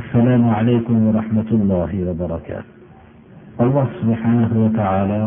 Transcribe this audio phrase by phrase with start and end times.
[0.00, 2.72] assalomu alaykum va rahmatullohi va barakatuh.
[3.62, 5.22] Alloh subhanahu va taolo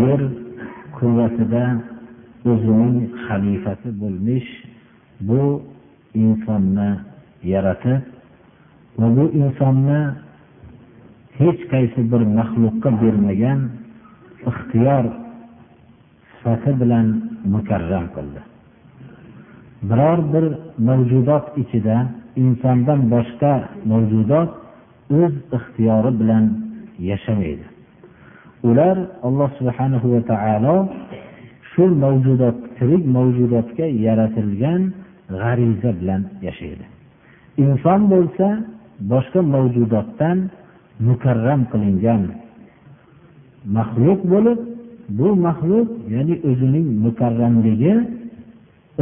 [0.00, 0.20] yer
[0.96, 1.64] kurrasida
[2.50, 4.50] o'zining xalifasi bo'lmish
[5.28, 5.42] bu
[6.24, 6.90] insonni
[7.52, 8.02] yaratib
[9.00, 10.00] va bu insonni
[11.40, 13.60] hech qaysi bir maxluqqa bermagan
[14.50, 15.04] ixtiyor
[16.30, 17.06] sifati bilan
[17.54, 18.40] mukarram qildi.
[19.88, 20.46] Biror bir
[20.88, 21.96] mavjudot ichida
[22.42, 23.52] insondan boshqa
[23.90, 24.50] mavjudot
[25.20, 26.44] o'z ixtiyori bilan
[27.10, 27.66] yashamaydi.
[28.68, 30.76] Ular alloh subhanahu va taolo
[31.70, 34.82] shu mavjudot tirik mavjudotga yaratilgan
[35.40, 36.84] g'ariza bilan yashaydi.
[37.64, 38.46] Inson bo'lsa
[39.12, 40.38] boshqa mavjudotdan
[41.08, 42.22] mukarram qilingan
[43.76, 44.58] maxluq bo'lib
[45.18, 47.94] bu maxluq ya'ni o'zining mukarramligi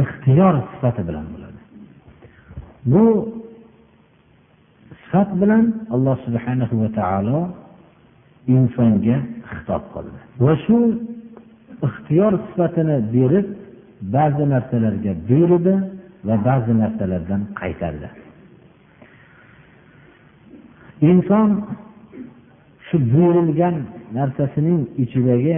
[0.03, 1.44] ixtiyor sifati bilan bo'ladi.
[2.85, 3.03] Bu
[5.03, 7.39] sifat bilan alloh subhanahu va taolo
[8.55, 9.17] insonga
[9.49, 10.19] xitob qildi.
[10.43, 10.77] Va shu
[11.87, 13.47] ixtiyor sifatini berib
[14.15, 15.75] ba'zi narsalarga buyurdi
[16.27, 18.09] va ba'zi narsalardan qaytardi.
[21.09, 21.49] Inson
[22.87, 23.75] shu buyurilgan
[24.17, 25.57] narsasining ichidagi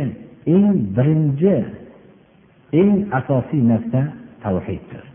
[0.56, 1.56] eng birinchi
[2.82, 4.02] eng asosiy narsa
[4.44, 5.07] tavhiddir.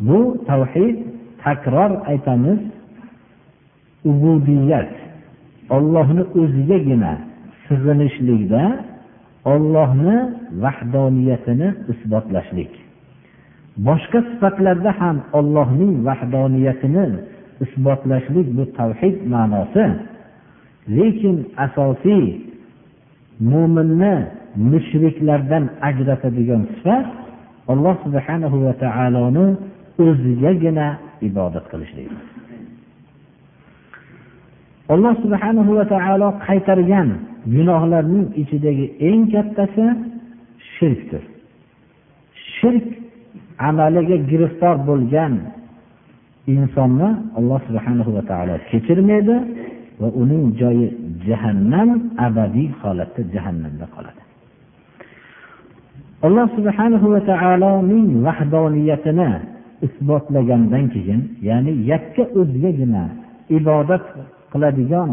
[0.00, 0.96] Bu tavhid
[1.44, 2.58] takror aytamiz
[4.04, 4.92] ubudiyat.
[5.70, 7.12] Ollohni o'zigagina
[7.66, 8.62] sig'inishlikda
[9.44, 10.16] ollohni
[10.64, 12.72] vahdoniyatini isbotlashlik.
[13.86, 17.06] Boshqa sifatlarda ham ollohning vahdoniyatini
[17.64, 19.84] isbotlashlik bu tavhid ma'nosi.
[20.96, 22.24] Lekin asosiy
[23.50, 24.14] mo'minni
[24.70, 27.06] mushriklardan ajratadigan sifat
[27.72, 29.46] alloh subhanahu va taoloni
[30.04, 30.86] o'zigagina
[31.28, 32.10] ibodat qilishlik
[34.94, 37.08] alloh subhanahu va taolo qaytargan
[37.54, 39.86] gunohlarning ichidagi eng kattasi
[40.74, 41.22] shirkdir.
[42.56, 42.86] Shirk
[43.68, 45.32] amaliga giriftor bo'lgan
[46.54, 49.36] insonni alloh subhanahu va taolo kechirmaydi
[50.00, 50.86] va uning joyi
[51.28, 51.88] jahannam
[52.26, 54.22] abadiy holatda jahannamda qoladi.
[56.26, 59.30] Alloh subhanahu va taoloning vahdoniyatini
[59.86, 63.04] isbotlagandan keyin ya'ni yakka o'zigagina
[63.58, 64.04] ibodat
[64.52, 65.10] qiladigan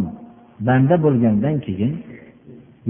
[0.68, 1.91] banda bo'lgandan keyin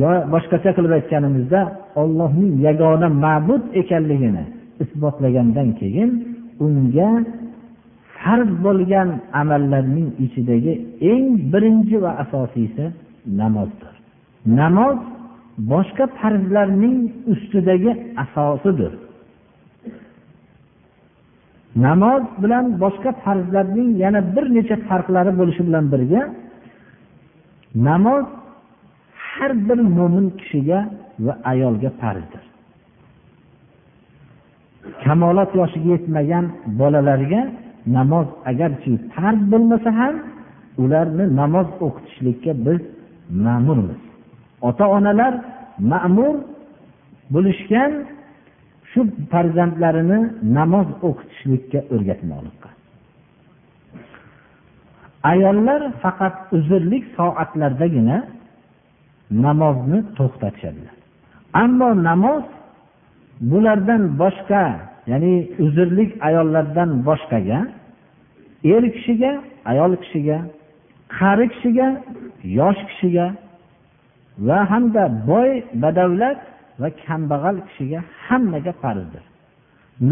[0.01, 1.59] yo boshqacha qilib aytganimizda
[2.01, 4.43] ollohning yagona ma'bud ekanligini
[4.83, 6.09] isbotlagandan keyin
[6.65, 7.09] unga
[8.17, 9.09] farz bo'lgan
[9.41, 10.73] amallarning ichidagi
[11.11, 12.85] eng birinchi va asosiysi
[13.39, 13.93] namozdir.
[14.59, 14.97] Namoz
[15.71, 16.97] boshqa farzlarning
[17.33, 17.91] ustidagi
[18.23, 18.93] asosidir.
[21.75, 26.21] Namoz bilan boshqa farzlarning yana bir necha farqlari bo'lishi bilan birga
[27.87, 28.25] namoz
[29.31, 30.79] har bir mo'min kishiga
[31.25, 32.43] va ayolga farzdir.
[35.03, 36.45] Kamolat yoshiga yetmagan
[36.79, 37.41] bolalarga
[37.97, 40.15] namoz agarchi farz bo'lmasa ham
[40.83, 42.81] ularni namoz o'qitishlikka biz
[43.45, 44.01] ma'murmiz.
[44.67, 45.33] Ota onalar
[45.91, 46.35] ma'mur
[47.33, 47.91] bo'lishgan
[48.93, 50.19] shu farzandlarini
[50.57, 52.69] namoz o'qitishlikka o'rgatmoqlikqa
[55.31, 58.17] ayollar faqat uzrlik soatlardagina
[59.45, 60.95] namozni to'xtatishadilar.
[61.63, 62.43] Ammo namoz
[63.51, 64.63] bulardan boshqa
[65.11, 67.59] ya'ni uzrlik ayollardan boshqaga
[68.73, 69.31] er kishiga
[69.71, 70.37] ayol kishiga
[71.17, 71.87] qari kishiga
[72.59, 73.27] yosh kishiga
[74.47, 75.51] va hamda boy
[75.83, 76.39] badavlat
[76.81, 79.23] va kambag'al kishiga hammaga farzdir.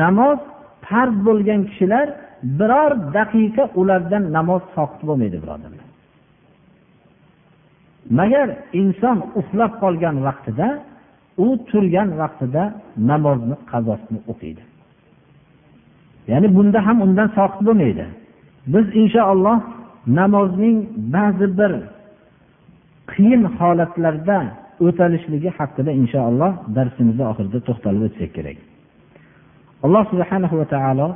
[0.02, 0.40] Namoz
[0.86, 2.08] farz bo'lgan kishilar
[2.60, 5.88] biror daqiqa ulardan namoz soqit bo'lmaydi birodarlar.
[8.20, 8.48] Magar
[8.82, 10.68] inson uxlab qolgan vaqtida
[11.46, 12.64] u turgan vaqtida
[13.10, 14.64] namozni qazosini o'qiydi.
[16.32, 18.06] Ya'ni bunda ham undan soqit bo'lmaydi.
[18.74, 19.60] Biz inshaalloh
[20.20, 20.78] namozning
[21.16, 21.74] ba'zi bir
[23.12, 24.38] qiyin holatlarda
[24.86, 28.58] o'talishligi haqida inshaalloh darsimizni oxirida to'xtalib o'tsak kerak.
[29.86, 31.08] Alloh subhanahu va taolo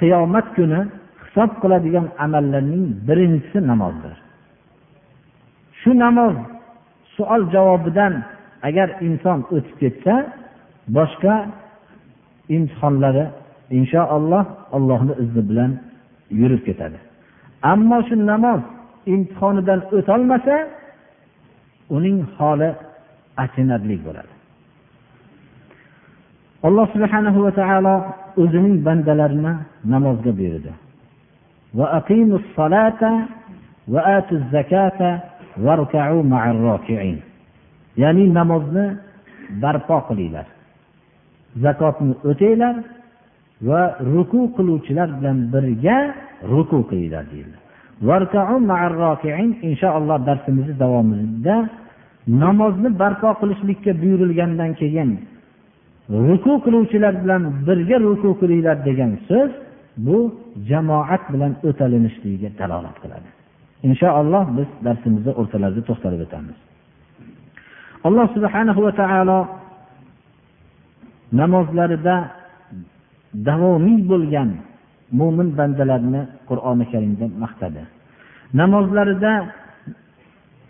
[0.00, 0.80] qiyomat kuni
[1.22, 4.16] hisob qiladigan amallarning birinchisi namozdir.
[5.80, 6.34] Shu namoz
[7.14, 8.12] savol javobidan
[8.68, 10.14] agar inson o'tib ketsa
[10.96, 11.34] boshqa
[12.56, 13.24] imtihonlari
[13.78, 14.44] inshaalloh
[14.76, 15.70] allohni izni bilan
[16.40, 16.98] yurib ketadi.
[17.72, 18.60] Ammo shu namoz
[19.14, 20.56] imtihonidan o'tolmasa
[21.96, 22.70] uning holi
[23.44, 24.32] achinarli bo'ladi.
[26.66, 27.94] Alloh subhanahu va taolo
[28.42, 29.52] o'zining bandalarini
[29.92, 30.72] namozga buyurdi.
[38.02, 38.84] Ya'ni namozni
[39.62, 40.46] barpo qilinglar.
[41.64, 42.76] Zakotni o'tanglar
[43.68, 43.82] va
[44.12, 45.98] ruku qiluvchilar bilan birga
[46.52, 47.58] ruku qilinglar deyildi.
[49.68, 51.56] Inshaalloh darsimizni davomida
[52.28, 55.10] namozni barpo qilishlikka buyurilgandan keyin
[56.28, 59.50] ruku qiluvchilar bilan birga ruku qilinglar degan so'z
[60.06, 60.18] bu
[60.70, 63.28] jamoat bilan o'talinishligiga dalolat qiladi.
[63.88, 66.58] Inshaalloh biz darsimizni o'rtalarida to'xtalib o'tamiz.
[68.06, 69.38] Alloh subhanahu va taolo
[71.40, 72.16] namozlarida
[73.48, 74.50] davomiy bo'lgan
[75.18, 77.82] mo'min bandalarni qur'oni karimda maqtadi.
[78.60, 79.32] Namozlarida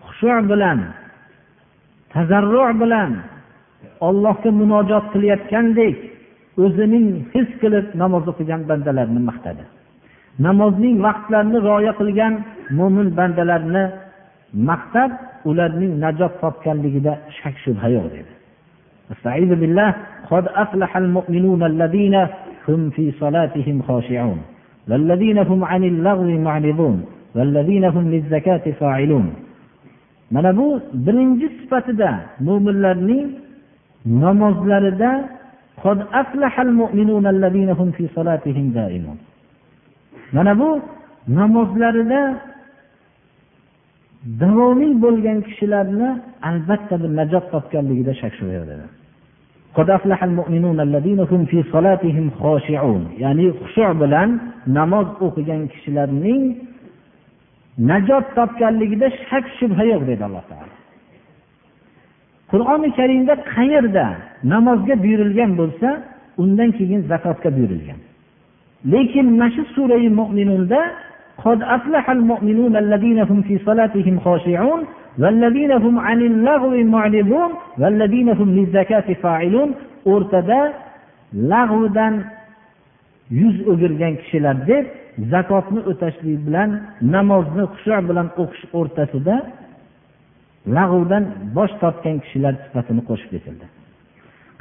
[0.06, 0.78] xushu bilan
[2.13, 3.12] tazarru bilan
[4.07, 5.95] ollohga munojot qilayotgandek
[6.63, 9.63] o'zining his qilib namoz o'qigan bandalarni maqtadi
[10.47, 12.33] namozning vaqtlarini rioya qilgan
[12.77, 13.83] mo'min bandalarni
[14.69, 15.12] maqtab
[15.50, 18.33] ularning najot topganligida shak shubha yo'q dedi
[19.13, 19.89] استعيذ بالله
[20.31, 22.15] قد أفلح المؤمنون الذين
[22.68, 24.39] هم في صلاتهم خاشعون
[24.89, 26.97] والذين هم عن اللغو معرضون
[27.35, 29.33] والذين هم للزكاة فاعلون
[30.34, 30.66] mana bu
[31.06, 32.10] birinchi sifatida
[32.46, 33.26] mo'minlarning
[34.06, 35.10] namozlarida
[40.36, 40.70] mana bu
[41.38, 42.22] namozlarida
[44.40, 46.10] davomiy bo'lgan kishilarni
[46.50, 48.70] albatta bir najot topganligida shak shubha yo'q
[53.24, 54.28] ya'ni xushu bilan
[54.78, 56.42] namoz o'qigan kishilarning
[57.89, 60.74] najot topganligida shak shubha yo'q dedi alloh taolo
[62.51, 64.06] qur'oni karimda qayerda
[64.53, 65.89] namozga buyurilgan bo'lsa
[66.44, 68.00] undan keyin zakotga buyurilgan
[68.94, 70.81] lekin mana shu surai mo'minunda
[71.45, 74.81] قد أفلح المؤمنون الذين هم في صلاتهم خاشعون
[75.21, 77.51] والذين هم عن اللغو معرضون
[77.81, 79.69] والذين هم للزكاة فاعلون
[80.13, 80.62] o'rtada
[81.51, 82.13] lag'vidan
[83.39, 84.85] yuz o'girgan kishilar deb
[85.32, 86.70] zakotni o'tashlik bilan
[87.15, 89.37] namozni xushu bilan o'qish o'rtasida
[90.76, 91.25] lag'uvdan
[91.56, 93.67] bosh tortgan kishilar sifatini qo'shib ketildi.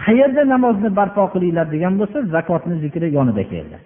[0.05, 3.77] Qayerda namozni barpo qilinglar degan bo'lsa zakotni zikri yonida keldi.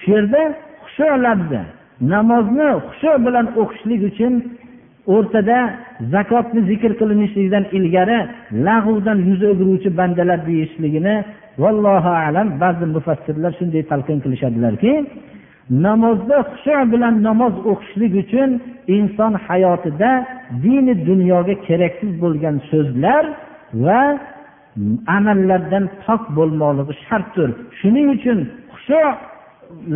[0.00, 0.42] Shu yerda
[0.84, 1.62] xushu labzi
[2.14, 4.34] namozni xushu bilan o'qishlik uchun
[5.14, 5.58] o'rtada
[6.14, 8.18] zakotni zikr qilinishligidan ilgari
[8.68, 11.14] lag'uvdan yuz o'giruvchi bandalar deyishligini
[11.62, 14.92] vallohu alam ba'zi mufassirlar shunday talqin qilishadilarki
[15.70, 18.50] namozda xushu bilan namoz o'qishlik uchun
[18.96, 20.10] inson hayotida
[20.64, 23.24] dini dunyoga keraksiz bo'lgan so'zlar
[23.84, 24.00] va
[25.16, 27.50] amallardan pok bo'lmoqligi shartdir.
[27.78, 28.38] Shuning uchun
[28.72, 29.02] xushu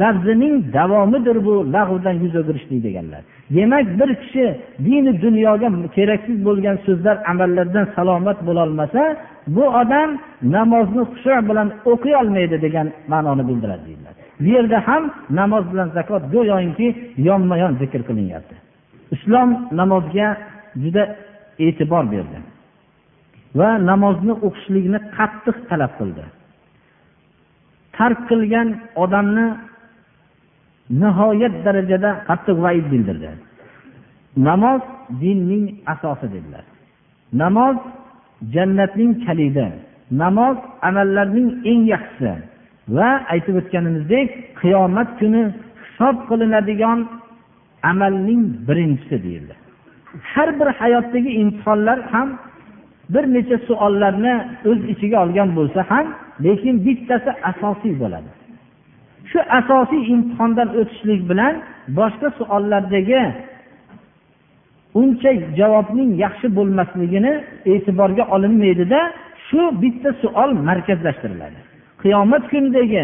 [0.00, 3.22] lafzining davomidir bu lag'vdan yuz o'girishlik deganlar.
[3.56, 4.46] Demak bir kishi
[4.86, 9.02] dini dunyoga keraksiz bo'lgan so'zlar amallardan salomat bo'lolmasa
[9.54, 10.10] bu odam
[10.56, 14.09] namozni xushu bilan o'qiy olmaydi degan ma'noni bildiradi deydilar
[14.40, 16.88] bu yerda ham namoz bilan zakot go'yoki
[17.28, 18.56] yonma yon zikr qilinyapti.
[19.14, 20.28] Islom namozga
[20.82, 21.02] juda
[21.66, 22.38] e'tibor berdi
[23.58, 26.24] va namozni o'qishlikni qattiq talab qildi.
[27.96, 28.68] Tark qilgan
[29.02, 29.46] odamni
[31.02, 33.30] nihoyat darajada qattiq vaid bildirdi.
[34.48, 34.82] Namoz
[35.22, 36.64] dinning asosi dedilar.
[37.42, 37.76] Namoz
[38.54, 39.66] jannatning kalidi
[40.10, 40.56] namoz
[40.88, 42.32] amallarning eng yaxshisi.
[42.96, 44.28] Va aytib o'tganimizdek
[44.60, 45.42] qiyomat kuni
[45.82, 46.98] hisob qilinadigan
[47.90, 49.54] amalning birinchisi deyildi.
[50.32, 52.28] Har bir hayotdagi imtihonlar ham
[53.14, 54.34] bir necha savollarni
[54.70, 56.06] o'z ichiga olgan bo'lsa ham
[56.44, 58.30] lekin bittasi asosiy bo'ladi.
[59.30, 61.54] Shu asosiy imtihondan o'tishlik bilan
[61.98, 63.22] boshqa savollardagi
[65.00, 67.32] uncha javobning yaxshi bo'lmasligini
[67.72, 69.00] e'tiborga olinmaydida
[69.46, 71.69] shu bitta savol markazlashtiriladi.
[72.02, 73.02] Qiyomat kunidagi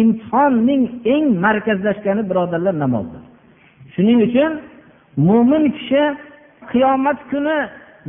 [0.00, 0.82] imtihonning
[1.14, 3.22] eng markazlashgani birodarlar namozdir.
[3.94, 4.52] Shuning uchun
[5.28, 6.02] mo'min kishi
[6.72, 7.58] qiyomat kuni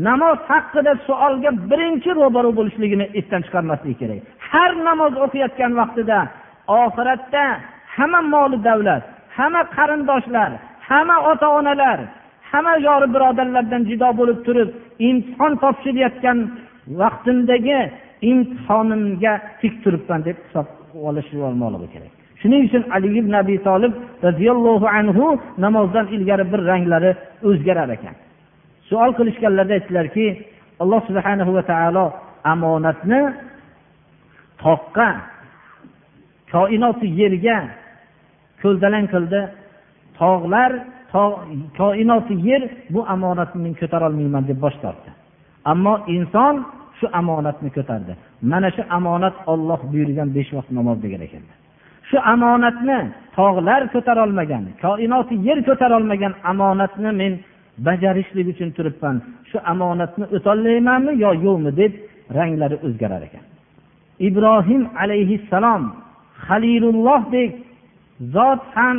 [0.07, 4.21] namoz haqida savolga birinchi ro'baru bo'lishligini esdan chiqarmasligi kerak.
[4.49, 6.19] Har namoz o'qiyotgan vaqtida
[6.83, 7.45] oxiratda
[7.95, 9.03] hamma moli davlat
[9.37, 10.51] hamma qarindoshlar
[10.89, 11.99] hamma ota onalar
[12.51, 14.69] hamma yori birodarlardan judo bo'lib turib
[15.09, 16.37] imtihon topshirayotgan
[17.01, 17.79] vaqtimdagi
[18.21, 20.67] imtihonimga tik turibman deb hisob
[21.07, 22.13] olish olmoqligi kerak.
[22.41, 23.93] Shuning uchun ali ibn abi tolib
[24.27, 25.25] roziyallohu anhu
[25.65, 27.11] namozdan ilgari bir ranglari
[27.49, 28.15] o'zgarar ekan.
[28.89, 30.25] Suol qilishganlarida aytdilarki
[30.81, 32.05] alloh subhanahu va taolo
[32.53, 33.21] omonatni
[34.63, 35.09] toqqa
[36.53, 37.57] koinoti yerga
[38.61, 39.41] ko'ldalang qildi
[40.19, 40.71] tog'lar
[41.79, 42.61] koinoti yer
[42.93, 45.09] bu omonatni men ko'tarolmayman deb bosh tortdi.
[45.71, 46.55] Ammo inson
[46.99, 48.13] shu omonatni ko'tardi.
[48.51, 51.57] Mana shu omonat olloh buyurgan besh vaqt namoz degan ekanlar
[52.09, 52.97] shu omonatni
[53.37, 57.33] tog'lar ko'tarolmagan koinoti yer ko'tarolmagan omonatni men
[57.87, 59.15] bajarishlik uchun turibman.
[59.49, 61.91] Shu omonatni o'tolmaymanmi yo yo'qmi deb
[62.37, 63.43] ranglari o'zgarar ekan.
[64.27, 65.83] Ibrohim alayhissalom
[66.47, 67.51] halilullohdek
[68.35, 68.97] zot ham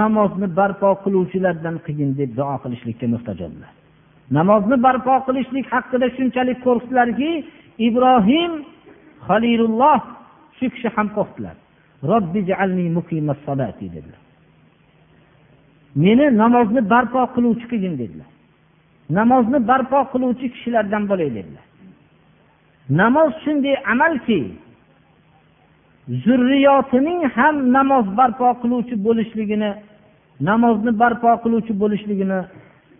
[0.00, 3.73] namozni barpo qiluvchilardan qiyin deb duo qilishlikka muhtoj edilar
[4.30, 7.30] namozni barpo qilishlik haqida shunchalik qo'rqdilarki
[7.88, 8.52] ibrohim
[9.28, 10.00] halilulloh
[10.58, 11.56] shu kishi ham qo'rqdilar.
[13.94, 14.20] Dedilar.
[16.04, 18.30] Meni namozni barpo qiluvchi qilgin dedilar.
[19.18, 21.64] Namozni barpo qiluvchi kishilardan bo'lay dedilar.
[23.00, 24.40] Namoz shunday amalki
[26.24, 29.70] zurriyotining ham namoz barpo qiluvchi bo'lishligini
[30.48, 32.38] namozni barpo qiluvchi bo'lishligini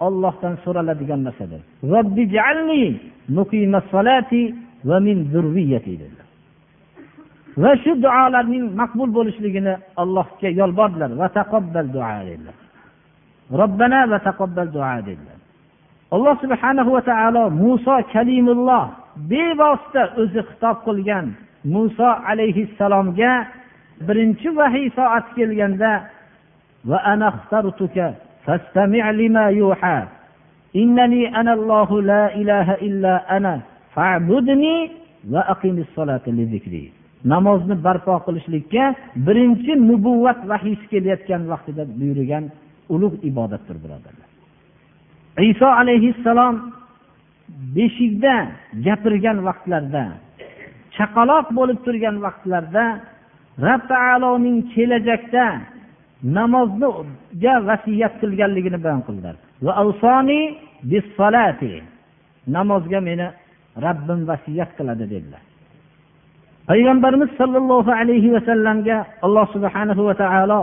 [0.06, 1.60] ollohdan so'raladigan narsadir.
[7.62, 11.10] Va shu duolarning maqbul bo'lishligini allohga yolbordilar.
[11.20, 12.56] Va taqobbal duo dedilar.
[13.60, 15.38] Robbana va taqobbal duo dedilar.
[16.14, 18.84] Alloh subhanahu va taolo muso kalimulloh
[19.30, 21.26] bevosita o'zi xitob qilgan
[21.74, 23.32] muso alayhissalomga
[24.06, 25.92] birinchi vahiy soati kelganda
[26.88, 27.28] va ana
[30.75, 33.61] إنني أنا الله لا إله إلا أنا
[33.95, 34.91] فاعبدني
[35.31, 36.91] وأقم الصلاة لذكري
[37.25, 38.95] namozni barpo qilishlikka
[39.27, 42.45] birinchi nubuvvat vahiysi kelayotgan vaqtida buyurgan
[42.93, 44.29] ulug' ibodatdir birodarlar
[45.51, 46.55] iso alayhissalom
[47.75, 48.35] beshikda
[48.85, 50.03] gapirgan vaqtlarda
[50.95, 52.85] chaqaloq bo'lib turgan vaqtlarda
[53.65, 55.45] rob taoloning kelajakda
[56.24, 59.36] namozga vasiyat qilganligini bayon qildilar.
[62.56, 63.26] Namozga meni
[63.86, 65.42] rabbim vasiyat qiladi dedilar.
[66.68, 70.62] Payg'ambarimiz sollallohu alayhi vasallamga alloh subhanahu va taolo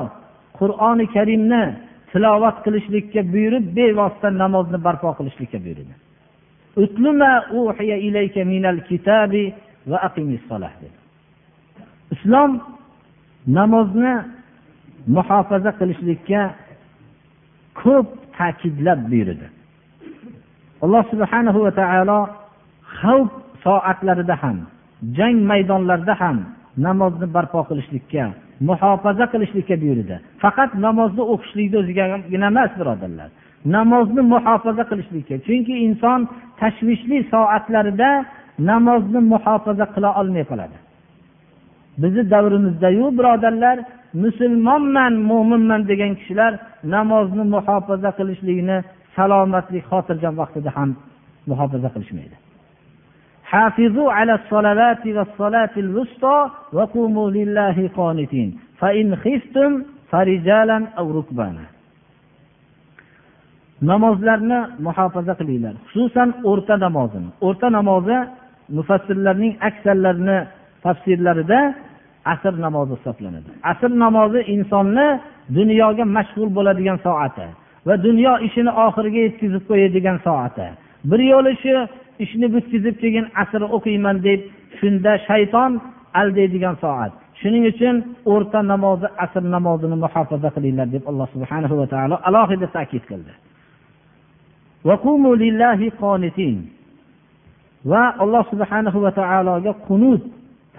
[0.60, 1.64] qur'oni karimni
[2.12, 5.94] tilovat qilishlikka buyurib bevosita namozni barpo qilishlikka buyurdi.
[12.16, 12.52] Islom
[13.58, 14.14] namozni
[15.08, 16.42] muhofaza qilishlikka
[17.82, 19.48] ko'p ta'kidlab buyurdi.
[20.84, 22.20] Alloh subhanahu va taolo
[23.00, 23.32] xavf
[23.64, 24.58] soatlarida ham
[25.18, 26.38] jang maydonlarida ham
[26.86, 28.24] namozni barpo qilishlikka
[28.70, 30.16] muhofaza qilishlikka buyurdi.
[30.44, 33.30] Faqat namozni o'qishlikni o'zigagina emas birodarlar.
[33.76, 36.20] Namozni muhofaza qilishlikka chunki inson
[36.60, 38.10] tashvishli soatlarida
[38.70, 40.78] namozni muhofaza qila olmay qoladi.
[42.02, 43.78] Bizni davrimizdayu birodarlar
[44.25, 46.53] musulmonman mo'minman degan kishilar
[46.95, 48.77] namozni muhofaza qilishlikni
[49.17, 50.91] salomatlik xotirjam vaqtida ham
[51.51, 52.37] muhofaza qilishmaydi
[53.53, 56.39] حافظوا على الصلوات والصلاة الوسطى
[56.77, 58.49] وقوموا لله قانتين
[58.81, 59.73] فإن خفتم
[60.11, 61.65] فرجالا أو ركبانا
[63.91, 68.19] namozlarni muhofaza qilinglar xususan o'rta namozini o'rta namozi
[68.77, 70.39] mufassirlarning aksarlarini
[70.85, 71.61] tafsirlarida
[72.26, 73.50] asr namozi hisoblanadi.
[73.72, 75.08] Asr namozi insonni
[75.58, 77.48] dunyoga mashg'ul bo'ladigan soati
[77.88, 80.68] va dunyo ishini oxiriga yetkazib qo'yadigan soati.
[81.10, 81.76] Bir yo'li shu
[82.24, 84.40] ishni bitkazib keyin asr o'qiyman deb
[84.80, 85.72] shunda shayton
[86.22, 87.12] aldaydigan soat.
[87.42, 87.96] Shuning uchun
[88.34, 93.34] o'rta namozi asr namozini muhofaza qilinglar deb alloh subhanahu va taolo alohida ta'kid qildi.
[97.92, 100.24] Va alloh subhanahu va taologa qunut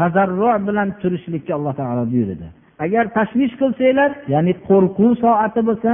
[0.02, 2.46] tazarru bilan turishlikka alloh taolo buyurdi
[2.84, 5.92] agar tashvish qilsanglar ya'ni qo'rquv soati bo'lsa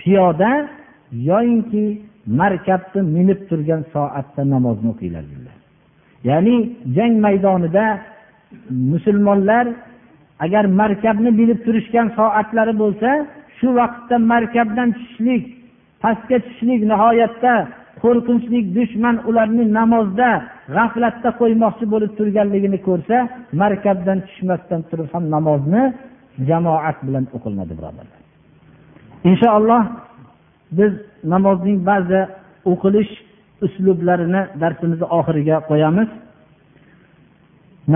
[0.00, 0.50] piyoda
[1.30, 1.84] yoyinki
[2.40, 5.56] markabni minib turgan soatda namozni o'qinglar dedilar.
[6.28, 6.56] Ya'ni
[6.96, 7.84] jang maydonida
[8.92, 9.66] musulmonlar
[10.44, 13.10] agar markabni minib turishgan soatlari bo'lsa
[13.58, 15.44] shu vaqtda markabdan tushishlik
[16.02, 17.54] pastga tushishlik nihoyatda
[18.02, 20.28] qo'rqinchli dushman ularni namozda
[20.76, 23.16] g'aflatda qo'ymoqchi bo'lib turganligini ko'rsa
[23.62, 25.82] markabdan tushmasdan turib ham namozni
[26.48, 28.20] jamoat bilan o'qilmadi birodarlar.
[29.30, 29.82] Inshaalloh
[30.78, 30.92] biz
[31.32, 32.20] namozning ba'zi
[32.72, 33.12] o'qilish
[33.64, 36.08] uslublarini darsimizni oxiriga qo'yamiz.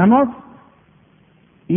[0.01, 0.29] Namoz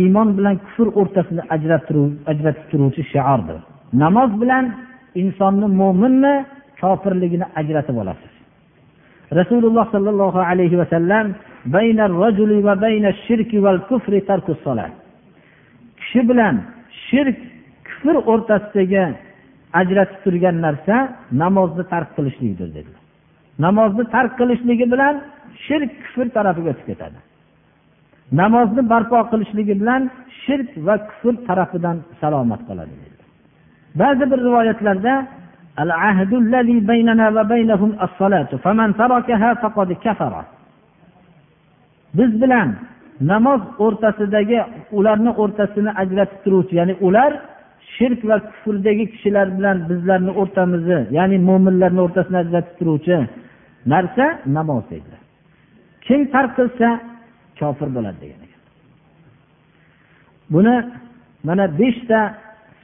[0.00, 3.58] iymon bilan kufr o'rtasida ajratib turuvchi shiordir.
[4.02, 4.64] Namoz bilan
[5.22, 6.34] insonni mo'minni
[6.80, 8.32] kofirligini ajratib olasiz.
[9.38, 11.26] Rasululloh sollallohu alayhi vasallam
[16.00, 16.54] kishi bilan
[17.06, 17.38] shirk
[17.88, 19.04] kufr o'rtasidagi
[19.80, 20.96] ajratib turgan narsa
[21.42, 23.02] namozni tark qilishlikdir dedilar.
[23.66, 25.14] Namozni tark qilishligi bilan
[25.66, 27.18] shirk kufr tarafiga o'tib ketadi.
[28.40, 30.02] Namozni barpo qilishligi bilan
[30.42, 32.94] shirk va kufr tarafidan salomat qoladi
[34.00, 35.12] ba'zi bir rivoyatlarda
[35.84, 38.50] العهد الذي بيننا وبينهم الصلاة.
[38.64, 40.34] فمن تركها فقد كفر.
[42.14, 42.68] biz bilan
[43.20, 44.58] namoz o'rtasidagi
[44.92, 47.32] ularni o'rtasini ajratib turuvchi ya'ni ular
[47.96, 53.16] shirk va kufrdagi kishilar bilan bizlarni o'rtamizni ya'ni mo'minlarni o'rtasini ajratib turuvchi
[53.92, 54.24] narsa
[54.56, 55.20] namoz dedilar
[56.06, 56.88] kim tark qilsa
[57.60, 58.62] kofir bo'ladi degan ekan.
[60.54, 60.76] Buni
[61.48, 62.20] mana beshta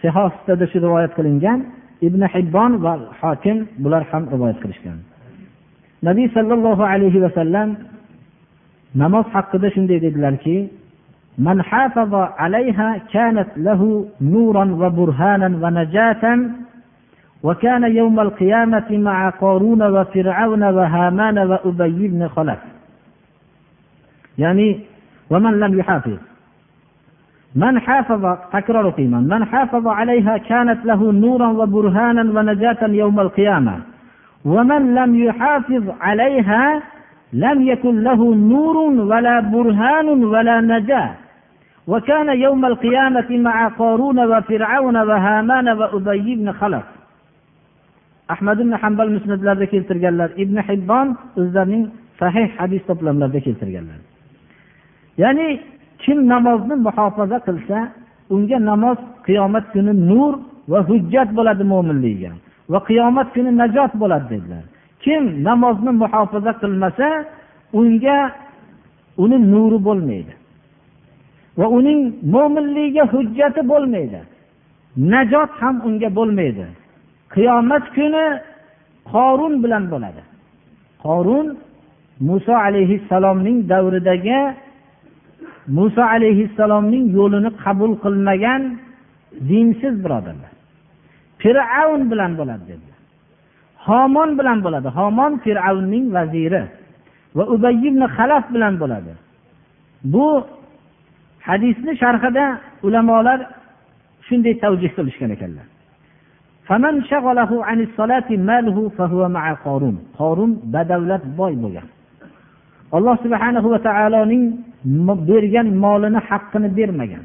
[0.00, 1.58] sihosida shu rivoyat qilingan.
[2.08, 4.98] Ibn hibbon va hokim bular ham rivoyat qilishgan
[6.08, 7.68] nabiy sollallohu alayhi vasallam
[9.02, 10.56] namoz haqida shunday dedilarki
[11.38, 16.24] من حافظ عليها كانت له نورا وبرهانا ونجاة
[17.42, 22.58] وكان يوم القيامة مع قارون وفرعون وهامان وأبي بن خلف
[24.38, 24.80] يعني
[25.30, 26.18] ومن لم يحافظ
[27.54, 33.78] من حافظ تكرار قيما من حافظ عليها كانت له نورا وبرهانا ونجاة يوم القيامة.
[34.44, 36.82] ومن لم يحافظ عليها
[37.32, 38.76] لم يكن له نور
[39.10, 41.10] ولا برهان ولا نجاة.
[41.86, 46.84] وكان يوم القيامة مع قارون وفرعون وهامان وأبي بن خلف.
[48.28, 51.08] ahmad ibn hambal musnatlarda keltirganlar ibn hibbon
[51.40, 51.84] o'zlarining
[52.20, 54.00] sahih hadis to'plamlarida keltirganlar
[55.22, 55.48] ya'ni
[56.04, 57.78] kim namozni muhofaza qilsa
[58.34, 60.32] unga namoz qiyomat kuni nur
[60.70, 62.30] va hujjat bo'ladi mo'minligiga
[62.72, 64.64] va qiyomat kuni najot bo'ladi dedilar.
[65.04, 67.08] Kim namozni muhofaza qilmasa
[67.78, 68.18] unga
[69.22, 70.34] uni nuri bo'lmaydi.
[71.58, 72.00] Va uning
[72.34, 74.20] mo'minligiga hujjati bo'lmaydi.
[75.12, 76.64] Najot ham unga bo'lmaydi.
[77.34, 78.24] Qiyomat kuni
[79.12, 80.22] qorun bilan bo'ladi.
[81.04, 81.46] Qorun
[82.28, 84.40] muso alayhissalomning davridagi
[85.76, 88.62] muso alayhissalomning yo'lini qabul qilmagan
[89.50, 90.52] dinsiz birodarlar.
[91.42, 92.98] Fir'avn bilan bo'ladi dedilar.
[93.86, 94.88] Homon bilan bo'ladi.
[94.98, 96.62] Homon fir'avnning vaziri
[97.36, 99.12] va ubay ibn halaf bilan bo'ladi.
[100.12, 100.26] Bu
[101.48, 102.44] hadisni sharhida
[102.86, 103.40] ulamolar
[104.26, 105.66] shunday tavjih qilishgan ekanlar.
[110.18, 111.86] Qorun badavlat boy bo'lgan.
[112.96, 114.44] Alloh subhanahu va taoloning
[115.28, 117.24] bergan molini haqqini bermagan.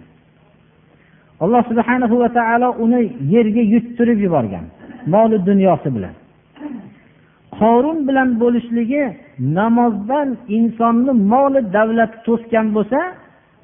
[1.44, 3.02] Alloh subhanahu va taolo uni
[3.34, 4.66] yerga yuttirib yuborgan
[5.14, 6.16] moli dunyosi bilan.
[7.60, 9.04] Qorun bilan bo'lishligi
[9.58, 13.00] namozdan insonni moli davlati to'sgan bo'lsa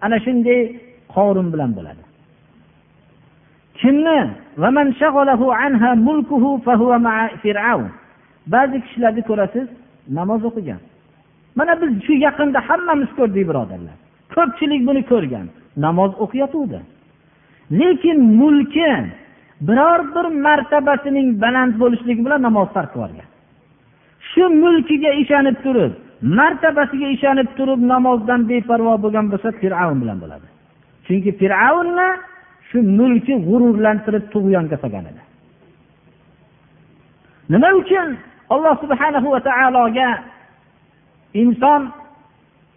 [0.05, 0.59] ana shunday
[1.15, 2.03] qorun bilan bo'ladi.
[3.79, 4.19] Kimni?
[8.53, 9.67] Ba'zi kishilarni ko'rasiz
[10.17, 10.81] namoz o'qigan.
[11.57, 13.95] Mana biz shu yaqinda hammamiz ko'rdik birodarlar.
[14.35, 15.45] Ko'pchilik buni ko'rgan.
[15.85, 16.79] Namoz o'qiyotgandi
[17.71, 19.05] lekin mulki
[19.61, 23.27] biror bir martabasining baland bo'lishligi bilan namoz tark qilib
[24.31, 25.93] shu mulkiga ishonib turib
[26.39, 30.47] martabasiga ishonib turib namozdan beparvo bo'lgan bo'lsa fir'avn bilan bo'ladi.
[31.05, 32.09] Chunki fir'avnni
[32.69, 35.21] shu mulki g'ururlantirib tug'yonga solgan edi.
[37.53, 38.07] Nima uchun?
[38.53, 40.09] Alloh subhanahu va taologa
[41.41, 41.81] inson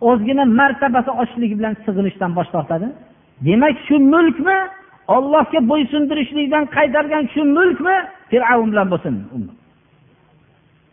[0.09, 2.88] o'zgina martabasi oshishligi bilan sig'inishdan bosh tortadi.
[3.47, 4.59] Demak shu mulkmi?
[5.16, 7.97] Ollohga bo'ysundirishlikdan qaytargan shu mulkmi?
[8.31, 9.14] Fir'avn bilan bo'lsin.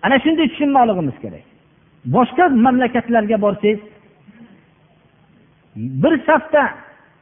[0.06, 1.46] Ana shunday tushunmoqligimiz kerak.
[2.16, 3.82] Boshqa mamlakatlarga borsangiz
[5.76, 6.64] bir safda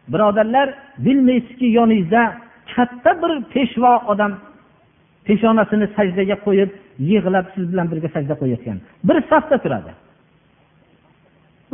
[0.08, 2.34] birodarlar bilmaysizki yoningizda
[2.76, 4.32] katta bir peshvo odam
[5.28, 6.70] peshonasini sajdaga qo'yib
[7.12, 8.78] yig'lab siz bilan birga sajda qo'yayotgan.
[9.08, 9.92] Bir safda turadi.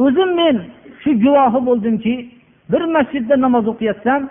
[0.03, 0.57] O'zim men
[1.01, 2.13] shu guvohi bo'ldimki
[2.71, 4.21] bir masjidda namoz o'qiyotsam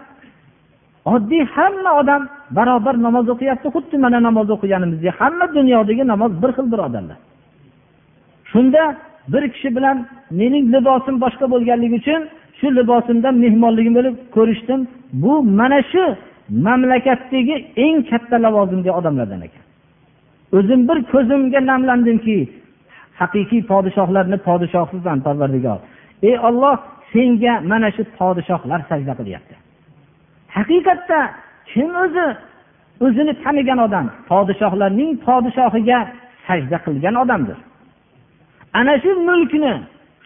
[1.14, 2.22] oddiy hamma odam
[2.56, 7.18] barobar namoz o'qiyapti xuddi mana namoz o'qiganimizdek hamma dunyodagi namoz bir xil birodarlar
[8.52, 8.82] shunda
[9.32, 9.96] bir kishi bilan
[10.40, 12.22] mening libosim boshqa bo'lganligi uchun
[12.58, 14.80] shu libosimdan mehmonligim bo'lib ko'rishdim
[15.22, 16.04] bu mana shu
[16.66, 19.64] mamlakatdagi eng katta lavozimli odamlardan ekan.
[20.58, 22.36] O'zim bir ko'zimga namlandimki
[23.20, 25.78] haqiqiy podshohlarni podshohisan parvardigor.
[26.28, 26.76] Ey olloh
[27.12, 29.54] senga mana shu podshohlar sajda qilyapti.
[30.56, 31.20] Haqiqatda
[31.70, 32.26] kim o'zi
[33.04, 34.06] o'zini tanigan odam?
[34.30, 35.98] Podshohlarning podshohiga
[36.46, 37.58] sajda qilgan odamdir.
[38.78, 39.74] Ana shu mulkni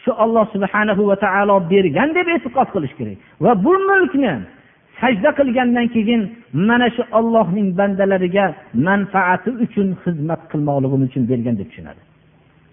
[0.03, 3.19] shu olloh subhanahu va taolo bergan deb e'tiqod qilish kerak.
[3.45, 4.35] Va bu mulkni
[5.01, 6.23] sajda qilgandan keyin
[6.69, 8.47] mana shu ollohning bandalariga
[8.87, 12.03] manfaati uchun xizmat qilmoqligim uchun bergan deb tushunadi.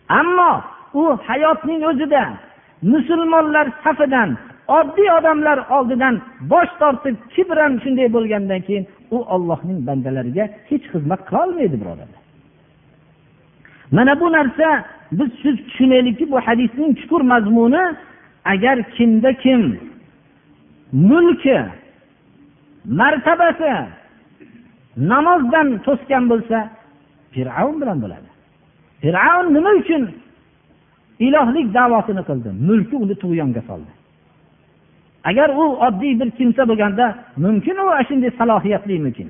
[0.09, 0.51] Ammo
[0.93, 2.23] u hayotning o'zida
[2.81, 4.29] musulmonlar safidan
[4.67, 6.15] oddiy odamlar oldidan
[6.51, 12.21] bosh tortib kibran shunday bo'lgandan keyin u ollohning bandalariga hech xizmat qilolmaydi birodarlar.
[13.91, 14.67] Mana bu narsa
[15.11, 17.83] biz siz tushunaylikki bu hadisning chuqur mazmuni
[18.53, 19.61] agar kimda kim
[21.09, 21.59] mulki
[22.99, 23.73] martabasi
[25.11, 26.57] namozdan to'sgan bo'lsa
[27.33, 28.28] fir'avn bilan bo'ladi.
[29.01, 30.03] Fir'avn nima uchun
[31.27, 32.49] ilohlik davosini qildi?
[32.67, 33.91] Mulki uni tug'yonga soldi.
[35.29, 37.05] Agar u oddiy bir kimsa bo'lganda
[37.45, 39.27] mumkin u shunday salohiyatlimikin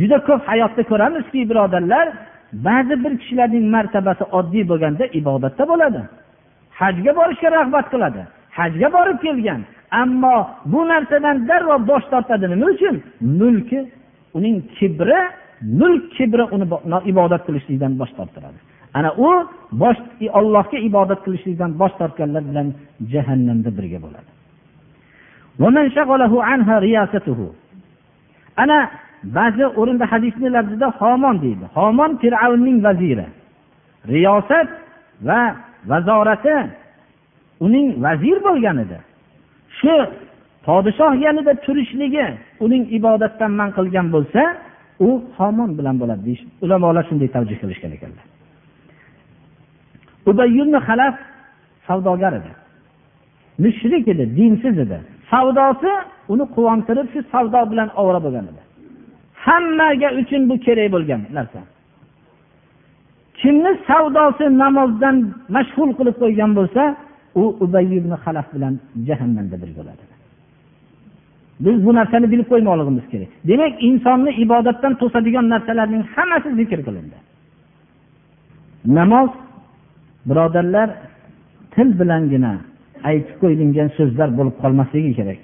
[0.00, 2.06] juda ko'p hayotda ko'ramizki birodarlar
[2.66, 6.00] ba'zi bir kishilarning martabasi oddiy bo'lganda ibodatda bo'ladi.
[6.80, 8.22] Hajga borishga rag'bat qiladi.
[8.58, 9.60] Hajga borib kelgan.
[10.02, 10.36] Ammo
[10.72, 12.94] bu narsadan darrov bosh tortadi nima uchun?
[13.40, 13.80] Mulki
[14.36, 15.20] uning kibri
[15.80, 16.66] mulk kibri uni
[17.12, 18.58] ibodat qilishlikdan bosh torttiradi
[18.94, 19.30] ana u
[19.82, 20.00] bosh
[20.38, 22.68] ollohga ibodat qilishlikdan bosh tortganlar bilan
[23.12, 24.30] jahannamda birga bo'ladi.
[28.62, 28.78] Ana
[29.38, 31.64] ba'zi o'rinda hadisni lafzida homon deydi.
[31.76, 33.26] Homon fir'avnning vaziri.
[34.12, 34.68] Riyosat
[35.28, 35.40] va
[35.90, 36.56] vazorati
[37.66, 38.98] uning vazir bo'lgan edi
[39.78, 39.94] shu
[40.66, 42.26] podshoh yanida turishligi
[42.64, 44.42] uning ibodatdan man qilgan bo'lsa
[45.06, 48.24] u homon bilan bo'ladi deyish ulamolar shunday tavjih qilishgan ekanlar.
[50.30, 51.16] Ubayyulni halaf
[51.86, 52.50] savdogar edi.
[53.64, 54.98] Mushrik edi dinsiz edi.
[55.30, 55.92] Savdosi
[56.32, 58.62] uni quvontirib shu savdo bilan ovora bo'lgan edi.
[59.44, 61.60] Hammaga uchun bu kerak bo'lgan narsa.
[63.40, 65.16] Kimni savdosi namozdan
[65.56, 66.82] mashg'ul qilib qo'ygan bo'lsa
[67.42, 68.74] u ubay ibn halaf bilan
[69.08, 70.11] jahannamda bir bo'ladi.
[71.64, 73.30] Biz bu narsani bilib qo'ymoqligimiz kerak.
[73.50, 77.18] Demak insonni ibodatdan to'sadigan narsalarning hammasi zikr qilindi.
[78.98, 79.30] Namoz
[80.28, 80.88] birodarlar
[81.74, 82.52] til bilangina
[83.10, 85.40] aytib qo'yilgan so'zlar bo'lib qolmasligi kerak.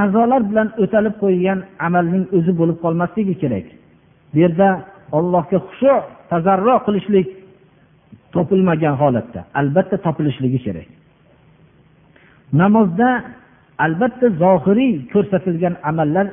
[0.00, 3.66] A'zolar bilan o'talib qo'yilgan amalning o'zi bo'lib qolmasligi kerak.
[4.32, 4.68] Bu yerda
[5.18, 5.94] allohga xushu
[6.30, 7.28] tazarro qilishlik
[8.34, 10.88] topilmagan holatda albatta topilishligi kerak.
[12.60, 13.08] Namozda
[13.84, 16.26] albatta zohiriy ko'rsatilgan amallar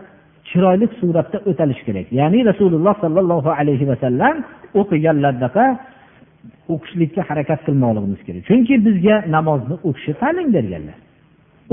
[0.50, 2.08] chiroyli suratda o'talishi kerak.
[2.20, 4.36] Ya'ni rasululloh sollallohu alayhi vasallam
[4.82, 5.66] o'qiganlardaqa
[6.74, 8.42] o'qishlikka harakat qilmoqligimiz kerak.
[8.50, 10.98] Chunki bizga namozni u kishi ta'lim berganlar.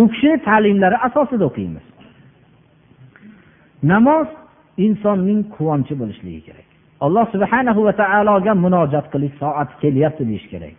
[0.02, 1.84] U kishini ta'limlari asosida o'qiymiz.
[3.92, 4.28] Namoz
[4.86, 6.66] insonning quvonchi bo'lishligi kerak.
[7.04, 10.74] Alloh subhanahu va taologa munojat qilish soati kelyapti deyish kerak.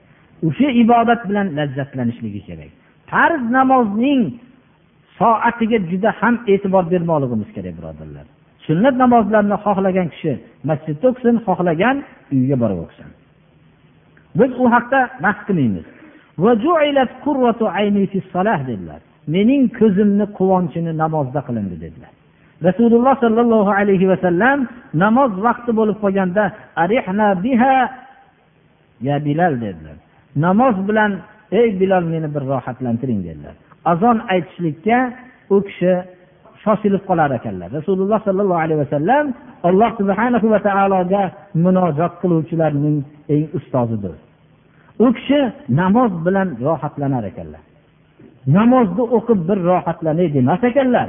[0.47, 2.71] O'sha ibodat bilan lazzatlanishligi kerak.
[3.11, 4.21] Farz namozning
[5.19, 8.25] soatiga juda ham e'tibor bermoqligimiz kerak birodarlar.
[8.67, 10.31] Sunnat namozlarini xohlagan kishi
[10.69, 11.95] masjidda o'qisin xohlagan
[12.35, 13.09] uyiga borib o'qisin
[14.39, 15.85] biz u haqda bahs qilmaymiz.
[19.35, 22.11] Mening ko'zimni quvonchini namozda qilindi dedilar.
[22.67, 24.57] Rasululloh sollallohu alayhi vasallam
[25.03, 26.43] namoz vaqti bo'lib qolganda
[26.83, 27.75] arihna biha
[29.07, 29.97] ya bilal dedilar.
[30.45, 31.11] Namoz bilan
[31.59, 33.55] ey bilal meni bir rohatlantiring dedilar.
[33.91, 34.97] Azon aytishlikka
[35.55, 35.93] u kishi
[36.63, 37.69] shoshilib qolar ekanlar.
[37.77, 39.25] Rasululloh sollallohu alayhi vasallam
[39.69, 41.23] alloh subhana va taologa
[41.65, 42.97] munojot qiluvchilarning
[43.33, 44.13] eng ustozidir.
[45.05, 45.39] U kishi
[45.81, 47.63] namoz bilan rohatlanar ekanlar.
[48.57, 51.07] Namozni o'qib bir rohatlanay demas ekanlar.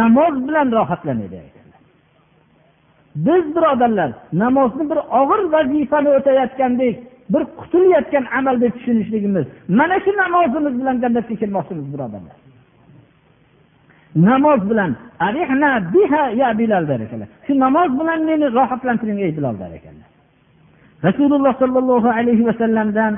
[0.00, 1.80] Namoz bilan rohatlanay ekanlar.
[3.26, 4.10] Biz birodarlar
[4.42, 6.96] namozni bir og'ir vazifani o'tayotgandek
[7.32, 12.36] bir qutulayotgan amal deb tushunishligimiz mana shu namozimiz bilan jannatga kirmoqchimiz birodarlar.
[14.16, 14.92] Namoz bilan
[16.88, 17.28] der ekanlar.
[17.46, 20.08] Shu namoz bilan meni rohatlantiring ey bilol der ekanlar.
[21.04, 23.12] Rasululloh sollallohu alayhi vasallamdan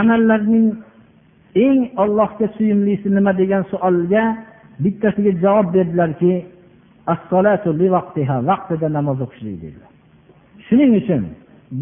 [0.00, 0.66] amallarning
[1.54, 4.24] eng ollohga suyumlisi nima degan savolga
[4.84, 6.32] bittasiga javob berdilarki
[8.50, 9.90] vaqtida namoz o'qishlik dedilar.
[10.66, 11.22] Shuning uchun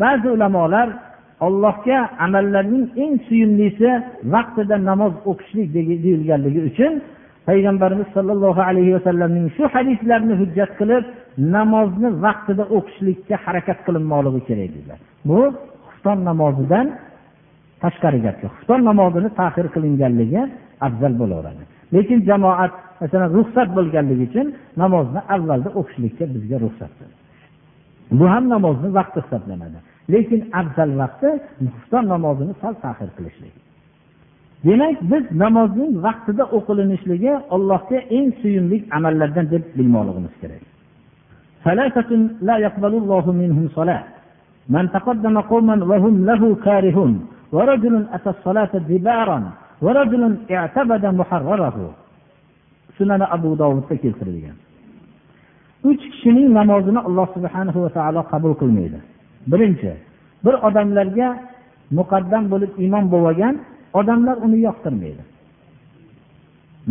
[0.02, 0.88] ba'zi ulamolar
[1.46, 3.90] allohga amallarning eng suyumlisi
[4.34, 6.92] vaqtida namoz o'qishlik deyilganligi uchun
[7.48, 11.04] payg'ambarimiz sollallohu alayhi vasallamning shu hadislarini hujjat qilib
[11.56, 14.98] namozni vaqtida o'qishlikka harakat qilinmoqligi kerak dedilar.
[15.28, 15.38] Bu
[15.88, 16.86] xufton namozidan
[17.82, 20.42] tashqari gapga xufton namozini tahir qilinganligi
[20.86, 21.62] afzal bo'laveradi.
[21.94, 22.72] Lekin jamoat
[23.02, 24.46] masalan ruxsat bo'lganligi uchun
[24.82, 26.92] namozni avvalda o'qishlikka bizga ruxsat
[28.18, 29.78] bu ham namozni vaqti hisoblanadi.
[30.13, 31.29] lekin afzal vaqti
[31.73, 33.55] xufton namozini sal tahir qilishlik
[34.65, 40.63] demak biz namozning vaqtida o'qilinishligi allohga eng suyumli amallardan deb bilmoqligimiz kerak
[44.75, 47.13] من تقدم قوما وهم له كارهون
[47.55, 49.39] ورجل أتى الصلاة دبارا
[49.85, 51.77] ورجل اعتبد محرره
[52.97, 54.57] sunani abu dovudda keltirilgan
[55.89, 58.99] uch kishining namozini alloh subhanahu va taolo qabul qilmaydi
[59.46, 59.92] Birinchi
[60.44, 61.28] bir odamlarga
[61.98, 63.54] muqaddam bo'lib imom bo'lib olgan
[64.00, 65.22] odamlar uni yoqtirmaydi.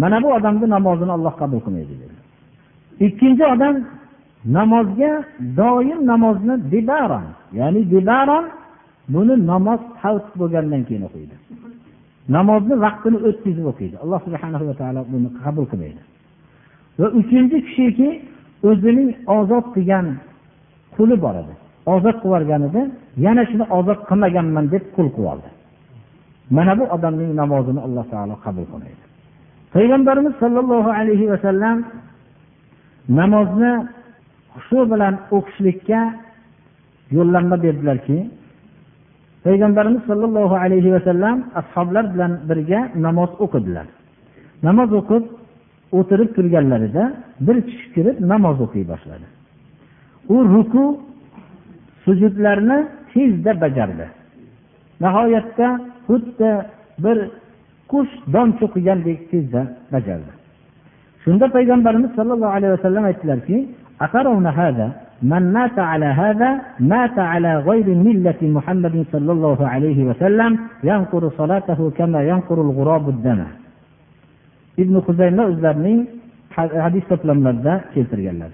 [0.02, 2.16] Mana bu odamni namozini olloh qabul qilmaydi dedi.
[3.06, 3.76] Ikkinchi odam
[4.58, 5.12] namozga
[5.60, 7.26] doim namozni dibaron
[7.60, 8.46] ya'ni dibaron
[9.14, 11.36] buni namoz havt bo'lgandan keyin o'qiydi.
[12.38, 13.96] Namozni vaqtini o'tkazib o'qiydi.
[14.04, 16.02] Alloh subhana va taolo buni qabul qilmaydi.
[17.00, 18.10] Va uchinchi kishiki
[18.70, 20.06] o'zining ozod qilgan
[20.96, 21.54] quli bor edi.
[21.94, 22.82] Ozod qilib yuborganida
[23.26, 25.50] yana shuni ozod qilmaganman deb qul qilib oldi.
[26.56, 29.04] Mana bu odamning namozini alloh taolo qabul qilmaydi.
[29.76, 31.78] Payg'ambarimiz sollallohu alayhi vasallam
[33.20, 33.72] namozni
[34.54, 36.02] xushu bilan o'qishlikka
[37.18, 38.18] yo'llanma berdilarki
[39.46, 43.88] payg'ambarimiz sollallohu alayhi vasallam ashoblar bilan birga namoz o'qidilar.
[44.68, 45.24] Namoz o'qib
[46.00, 47.04] o'tirib turganlarida
[47.48, 49.28] bir kishi kirib namoz o'qiy boshladi.
[50.34, 50.86] U ruku
[52.09, 52.79] sujudlarni
[53.13, 54.07] tezda bajardi
[55.05, 55.69] nihoyatda
[56.07, 56.51] xuddi
[57.05, 57.19] bir
[57.93, 59.63] qush don cho'qigandek tezda
[59.95, 60.33] bajardi
[61.25, 63.57] shunda payg'ambarimiz sollallohu alayhi vasallam aytdilarki
[65.33, 66.51] من مات على هذا
[66.93, 70.53] مات على غير ملة محمد صلى الله عليه وسلم
[70.91, 73.41] ينقر صلاته كما ينقر الغراب الدم
[74.83, 75.99] ibn huzayma o'zlarining
[76.85, 78.51] hadis to'plamlarida keltirganlar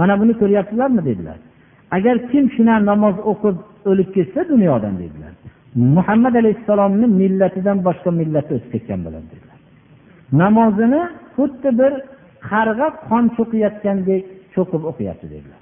[0.00, 1.38] mana buni ko'ryapsizlarmi dedilar
[1.95, 3.55] Agar kim shuna namoz o'qib
[3.89, 5.33] o'lib ketsa dunyodan dedilar.
[5.95, 9.59] Muhammad alayhissalomni millatidan boshqa millat o'tib ketgan bo'ladi dedilar.
[10.41, 11.01] Namozini
[11.35, 11.91] xuddi bir
[12.49, 15.61] qarg'a qon cho'qiyotgandek cho'qib o'qiyapti dedilar.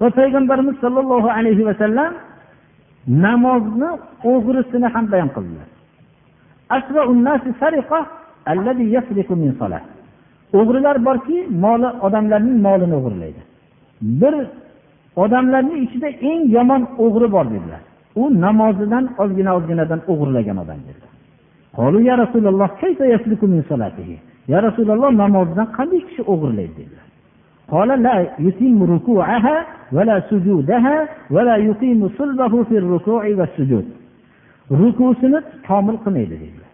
[0.00, 2.12] Va payg'ambarimiz sollallohu alayhi vasallam
[3.26, 3.90] namozni
[4.32, 5.68] o'g'risini ham bayon qildilar.
[10.58, 13.40] O'g'rilar borki moli odamlarning molini o'g'irlaydi.
[14.20, 14.34] Bir
[15.23, 17.81] odamlarni ichida eng yomon o'g'ri bor dedilar
[18.21, 21.11] u namozidan ozgina ozginadan o'g'irlagan odam dedilar
[22.09, 22.69] ya rasululloh
[24.53, 27.03] ya rasululloh namozdan qanday kishi o'g'irlaydi dedilar
[27.73, 28.15] قال لا
[28.47, 29.55] يتم ركوعها
[29.95, 30.95] ولا سجودها
[31.35, 33.85] ولا يقيم صلبه في الركوع والسجود
[34.81, 36.71] rukusini komil qilmaydi dedilar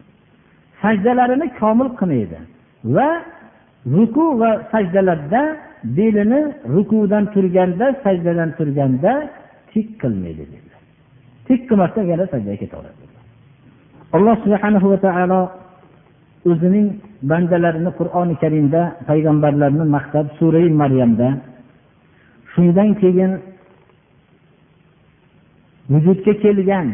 [0.81, 2.39] sajdalarini komil qilmaydi
[2.95, 3.09] va
[3.95, 5.41] ruku va sajdalarda
[5.84, 6.40] belini
[6.74, 9.12] rukudan turganda sajdadan turganda
[9.72, 10.80] tik qilmaydi dedilar
[11.46, 13.04] tik qilmasdan yana sajdaga ketaveradi.
[14.16, 15.40] Alloh subhanahu va taolo
[16.50, 16.88] o'zining
[17.30, 21.28] bandalarini qur'oni karimda payg'ambarlarni maqtab surai maryamda
[22.52, 23.32] shundan keyin
[25.92, 26.88] vujudga kelgan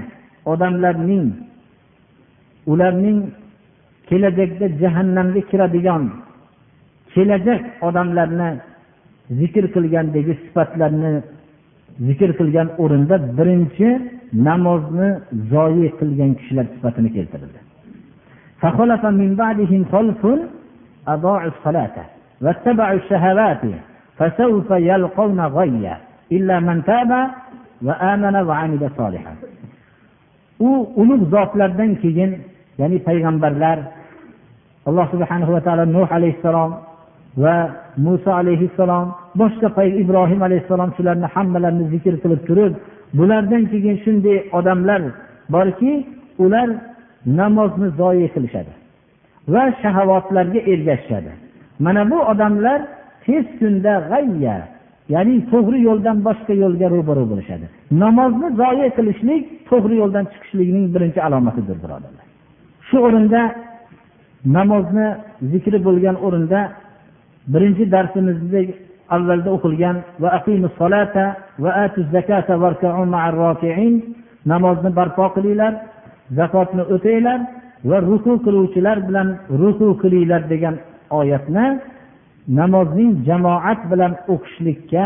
[0.53, 1.27] odamlarning
[2.73, 3.19] ularning
[4.09, 6.05] kelajakda jahannamga kiradigan
[7.15, 8.51] kelajak odamlarni
[9.39, 11.13] zikr qilgandagi sifatlarni
[12.07, 13.89] zikr qilgan o'rinda birinchi
[14.49, 15.09] namozni
[15.53, 17.61] zoyi qilgan kishilar sifatini keltirildi.
[30.61, 32.31] u ulug' zotlardan keyin
[32.81, 33.79] ya'ni payg'ambarlar
[34.89, 36.71] alloh subhanahu va taolo nuh alayhissalom
[37.43, 37.57] va
[38.05, 39.07] muso alayhissalom
[39.41, 42.73] boshqa ibrohim alayhissalom shularni hammalarini zikr qilib turib
[43.19, 45.03] bulardan keyin shunday odamlar
[45.55, 45.93] borki
[46.45, 46.69] ular
[47.41, 48.73] namozni zoye qilishadi
[49.53, 51.33] va shahavotlarga ergashishadi.
[51.85, 52.81] Mana bu odamlar
[53.25, 54.57] tez kunda g'ayya
[55.15, 57.67] ya'ni to'g'ri yo'ldan boshqa yo'lga ro'baro bo'lishadi.
[58.03, 62.27] Namozni zoyi qilishlik to'g'ri yo'ldan chiqishlikning birinchi alomatidir birodarlar
[62.91, 63.43] shu o'rinda
[64.57, 65.09] namozni
[65.53, 66.61] zikri bo'lgan o'rinda
[67.53, 68.73] birinchi darsimizdagi
[69.17, 70.29] avvalda o'qilgan va
[71.63, 71.71] va
[74.47, 75.73] namozni barpo qilinglar
[76.39, 77.41] zakotni o'tanglar
[77.91, 79.29] va ruku qiluvchilar bilan
[79.61, 80.75] ruku qilinglar degan
[81.21, 81.67] oyatni
[82.59, 85.05] namozning jamoat bilan o'qishlikka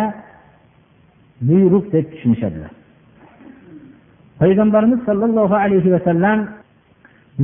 [1.48, 2.72] buyruq deb tushunishadilar.
[4.40, 6.38] Payg'ambarimiz sollallohu alayhi vasallam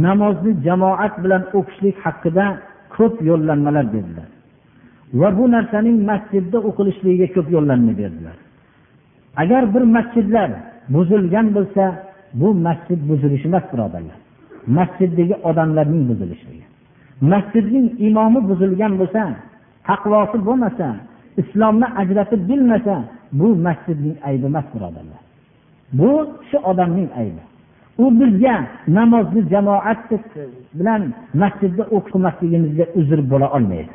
[0.07, 2.47] namozni jamoat bilan o'qishlik haqida
[2.97, 4.29] ko'p yo'llanmalar berdilar.
[5.15, 8.37] Va bu narsaning masjidda o'qilishligiga ko'p yo'llanma berdilar.
[9.43, 10.51] Agar bir masjidlar
[10.95, 11.85] buzilgan bo'lsa
[12.41, 14.19] bu masjid buzilishi emas birodarlar.
[14.79, 16.71] Masjiddagi odamlarning buzilishligi
[17.21, 19.23] masjidning imomi buzilgan bo'lsa
[19.89, 20.89] taqvosi bo'lmasa
[21.43, 22.95] islomni ajratib bilmasa
[23.39, 25.21] bu masjidning aybi emas birodarlar.
[25.99, 26.11] Bu
[26.49, 27.43] shu odamning aybi.
[28.03, 28.57] U bizga
[28.89, 30.11] namozni jamoat
[30.79, 31.03] bilan
[31.43, 33.93] masjidda o'qimasligimizga uzr bo'la olmaydi.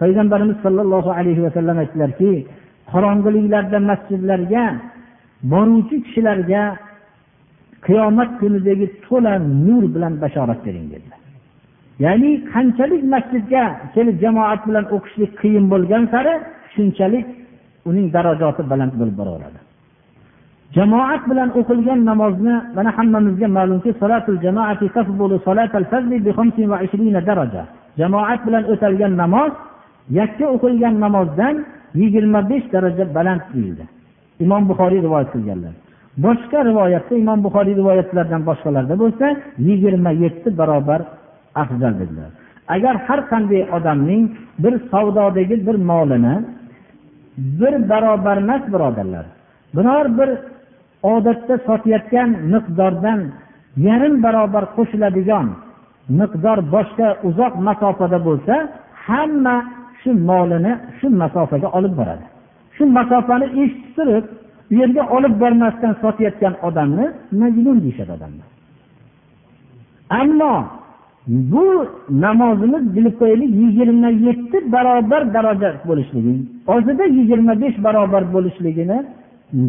[0.00, 2.32] Payg'ambarimiz sollallohu alayhi vasallam aytdilarki
[2.92, 4.64] qorong'iliklarda masjidlarga
[5.52, 6.62] boruvchi kishilarga
[7.86, 9.34] qiyomat kunidagi to'la
[9.66, 11.20] nur bilan bashorat bering dedilar.
[12.04, 16.34] Ya'ni qanchalik masjidga kelib jamoat bilan o'qishlik qiyin bo'lgan sari
[16.74, 17.26] shunchalik
[17.90, 19.58] uning darajasi baland bo'lib boraveradi.
[20.76, 23.90] Jamoat bilan o'qilgan namozni mana hammamizga ma'lumki
[28.00, 29.52] jamoat bilan o'talgan namoz
[30.18, 31.54] yakka o'qilgan namozdan
[32.00, 33.84] yigirma besh daraja baland deyildi
[34.44, 35.74] imom buxoriy rivoyat qilganlar.
[36.24, 39.26] Boshqa rivoyatda imom buxoriy rivoyatlaridan boshqalarda bo'lsa
[39.68, 41.00] yigirma yetti barobar
[41.62, 42.30] afzal dedilar.
[42.74, 44.24] Agar har qanday odamning
[44.62, 46.34] bir savdodagi bir molini
[47.60, 49.26] bir barobar emas birodarlar
[49.76, 50.30] biror bir
[51.14, 53.20] odatda sotayotgan miqdordan
[53.86, 55.46] yarim barobar qo'shiladigan
[56.20, 58.54] miqdor boshqa uzoq masofada bo'lsa
[59.06, 59.56] hamma
[60.00, 62.24] shu molini shu masofaga olib boradi.
[62.76, 64.24] Shu masofani eshitib turib
[64.70, 67.06] u yerga olib bormasdan sotayotgan odamni
[67.40, 68.48] majnun deyishadi odamlar.
[70.20, 70.52] Ammo
[71.52, 71.64] bu
[72.24, 76.34] namozimiz bilib qo'yaylik yigirma yetti barobar daraja bo'lishligi
[76.74, 78.98] ozida yigirma besh barobar bo'lishligini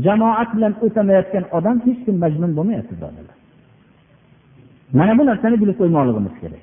[0.06, 2.94] jamoat bilan o'tamayotgan odam hech kim majnun bo'lmayapti
[4.98, 6.62] mana bu narsani bilib qo'ymoqligimiz kerak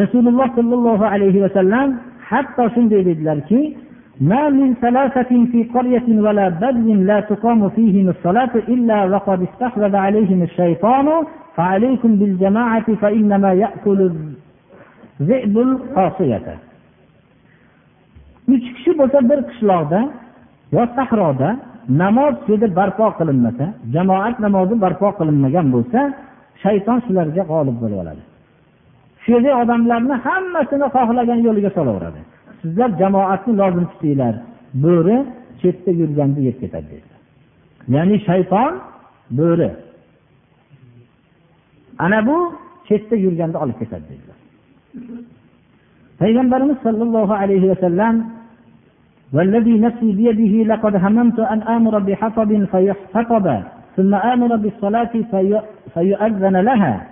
[0.00, 1.88] rasululloh sollallohu alayhi vasallam
[2.30, 3.60] hatto shunday dedilarki
[4.20, 10.42] ما من ثلاثة في قرية ولا بد لا تقام فيهم الصلاة إلا وقد استحوذ عليهم
[10.42, 11.08] الشيطان
[11.56, 13.98] فعليكم بالجماعة فإنما يأكل
[15.20, 16.48] الذئب القاصية
[18.54, 20.00] uch kishi bo'lsa bir qishloqda
[20.75, 21.49] yo sahroda
[22.01, 25.99] namoz dedi barpo qilinmasa jamoat namozi barpo qilinmagan bo'lsa
[26.63, 28.23] shayton shularga g'olib bo'lib oladi.
[29.23, 32.21] Shu yerda odamlarni hammasini xohlagan yo'liga solaveradi.
[32.61, 34.35] Sizlar jamoatni lozim tutinglar
[34.85, 35.17] bo'ri
[35.61, 37.19] chetda yurganda yeb ketadi dedilar.
[37.95, 38.71] Ya'ni shayton
[39.39, 39.71] bo'ri.
[42.05, 42.37] Ana bu
[42.87, 44.37] chetda yurganda olib ketadi dedilar.
[46.21, 48.15] Payg'ambarimiz sollallohu alayhi vasallam
[49.33, 53.61] والذي نفسي بيده لقد هممت أن آمر بحطب فيحتطب
[53.97, 55.11] ثم آمر بالصلاة
[55.93, 57.07] فيؤذن لها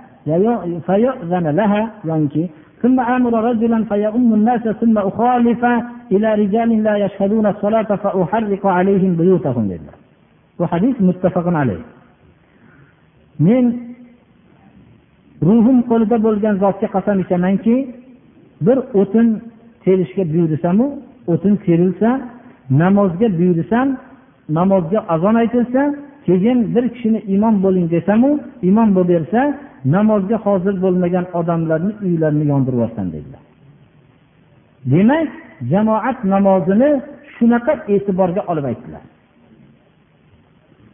[0.85, 2.49] فيؤذن لها يعني
[2.81, 5.65] ثم آمر رجلا فيؤم الناس ثم أخالف
[6.11, 9.95] إلى رجال لا يشهدون الصلاة فأحرق عليهم بيوتهم لله.
[10.59, 11.81] وحديث متفق عليه.
[13.39, 13.89] من
[15.47, 17.75] ruhim qo'lida bo'lgan zotga qasam ichamanki
[18.65, 19.27] bir o'tin
[19.83, 20.87] terishga buyursamu
[21.31, 22.09] o'tin terilsa
[22.81, 23.87] namozga buyursam
[24.57, 25.81] namozga azon aytilsa
[26.25, 28.31] keyin bir kishini imom bo'ling desamu
[28.69, 29.41] imom bo'lib bersa
[29.95, 33.43] namozga hozir bo'lmagan odamlarni uylarini yondirib yuborsan dedilar.
[34.93, 35.29] Demak
[35.71, 36.89] jamoat namozini
[37.35, 39.03] shunaqa e'tiborga olib aytdilar.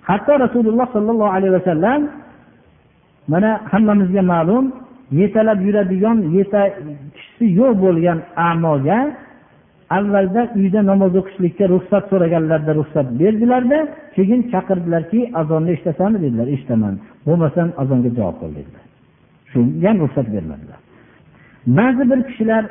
[0.09, 2.01] Hatto rasululloh sollallohu alayhi vasallam
[3.31, 4.65] mana hammamizga ma'lum
[5.19, 6.61] yetalab yuradigan yeta
[7.15, 8.19] kishisi yo'q bo'lgan
[8.49, 8.99] amoga
[9.97, 13.79] avvalda uyda namoz o'qishlikka ruxsat so'raganlarda ruxsat berdilarda
[14.15, 16.47] keyin chaqirdilarki azonni eshitasanmi dedilar.
[16.55, 16.95] Eshitaman
[17.27, 18.83] bo'lmasam azonga javob qil dedilar.
[19.51, 20.79] Shunga ham ruxsat bermadilar.
[21.77, 22.63] Ba'zi bir kishilar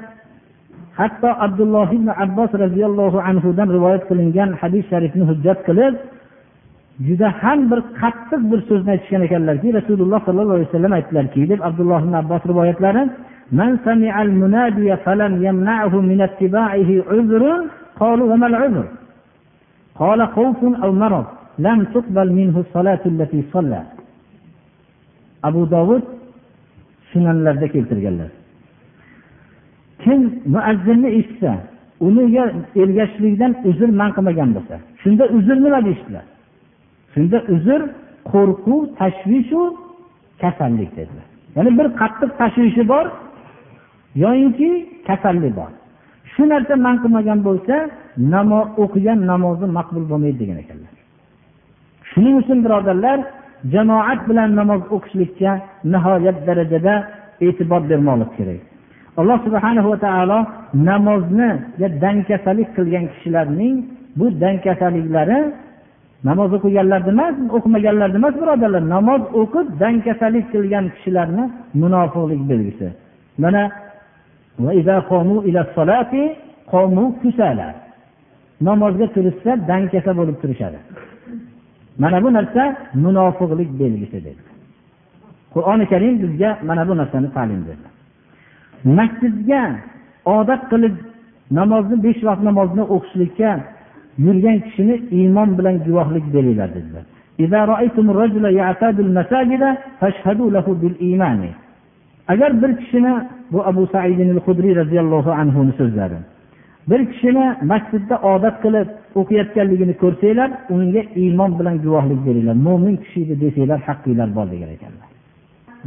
[0.98, 5.94] hatto abdulloh ibn abbos roziyallohu anhudan rivoyat qilingan hadis sharifni hujjat qilib
[7.06, 12.00] juda ham bir qattiq bir so'zni aytishgan ekanlarki rasululloh sollallohu alayhi vasallam aytdilarki deb abdulloh
[12.06, 13.02] ibn abbos rivoyatlari
[13.51, 17.43] من سمع المنادي فلم يمنعه من اتباعه عذر
[17.99, 18.87] قالوا وما العذر
[19.95, 21.25] قال خوف أو مرض
[21.59, 23.81] لم تقبل منه الصلاة التي صلى
[25.43, 26.03] أبو داود
[27.13, 28.29] sunanlarda keltirganlar
[30.03, 31.51] kim muazzinni eshitsa
[32.07, 32.43] uniga
[32.81, 36.25] ergashishlikdan uzr man qilmagan bo'lsa shunda uzr nima deyishdilar
[37.13, 37.81] shunda uzr
[38.31, 39.61] qo'rquv tashvishu
[40.41, 43.05] kasallik dedilar ya'ni bir qattiq tashvishi bor
[44.22, 44.70] yoyinki
[45.06, 45.70] kasallik bor.
[46.32, 47.76] Shu narsa man qilmagan bo'lsa
[48.34, 50.92] namoz o'qigan namozi maqbul bo'lmaydi degan ekanlar.
[52.10, 53.18] Shuning uchun birodarlar
[53.74, 55.52] jamoat bilan namoz o'qishlikka
[55.92, 56.94] nihoyat darajada
[57.46, 58.60] e'tibor bermoqlik kerak.
[59.20, 60.38] Alloh subhana va taolo
[60.90, 61.50] namozni
[62.04, 63.74] dangkasalik qilgan kishilarning
[64.18, 65.38] bu dangkasaliklari
[66.28, 71.44] namoz o'qiganlarni emas o'qimaganlarni emas birodarlar namoz o'qib dangkasalik qilgan kishilarni
[71.82, 72.88] munofiqlik belgisi.
[73.42, 73.62] Mana
[78.60, 80.78] namozga turishsa dangkasa bo'lib turishadi.
[81.98, 82.62] Mana bu narsa
[83.04, 84.42] munofiqlik belgisi dedi.
[85.54, 87.88] Qur'oni karim bizga mana bu narsani ta'lim berdi.
[88.98, 89.62] Masjidga
[90.36, 90.94] odat qilib
[91.58, 93.50] namozni besh vaqt namozni o'qishlikka
[94.26, 97.04] yurgan kishini iymon bilan guvohlik beringlar dedilar.
[102.32, 103.14] Agar bir kishini
[103.54, 106.18] bu abu said hudriy roziyallohu anhuni so'zlari.
[106.90, 108.88] Bir kishini masjidda odat qilib
[109.20, 112.56] o'qiyotganligini ko'rsanglar unga iymon bilan guvohlik beringlar.
[112.66, 115.08] Mo'min kishi edi desanglar haqqinglar bor degan ekanlar.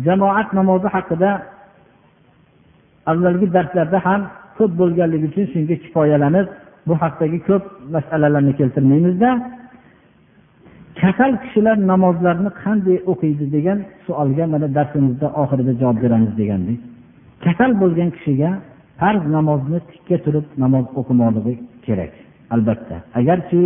[0.06, 1.30] Jamoat namozi haqida
[3.12, 4.22] avvalgi darslarda ham
[4.58, 6.48] ko'p bo'lganligi uchun shunga kifoyalanib
[6.88, 7.64] bu haqdagi ko'p
[7.96, 9.30] masalalarni keltirmaymizda.
[11.02, 16.80] Kasal kishilar namozlarni qanday o'qiydi degan savolga mana darsimizda oxirida javob beramiz degandik
[17.46, 18.52] kasal bo'lgan kishiga
[19.00, 21.54] farz namozni tikka turib namoz o'qimoqligi
[21.86, 22.14] kerak
[22.56, 22.96] albatta.
[23.20, 23.62] Agarchi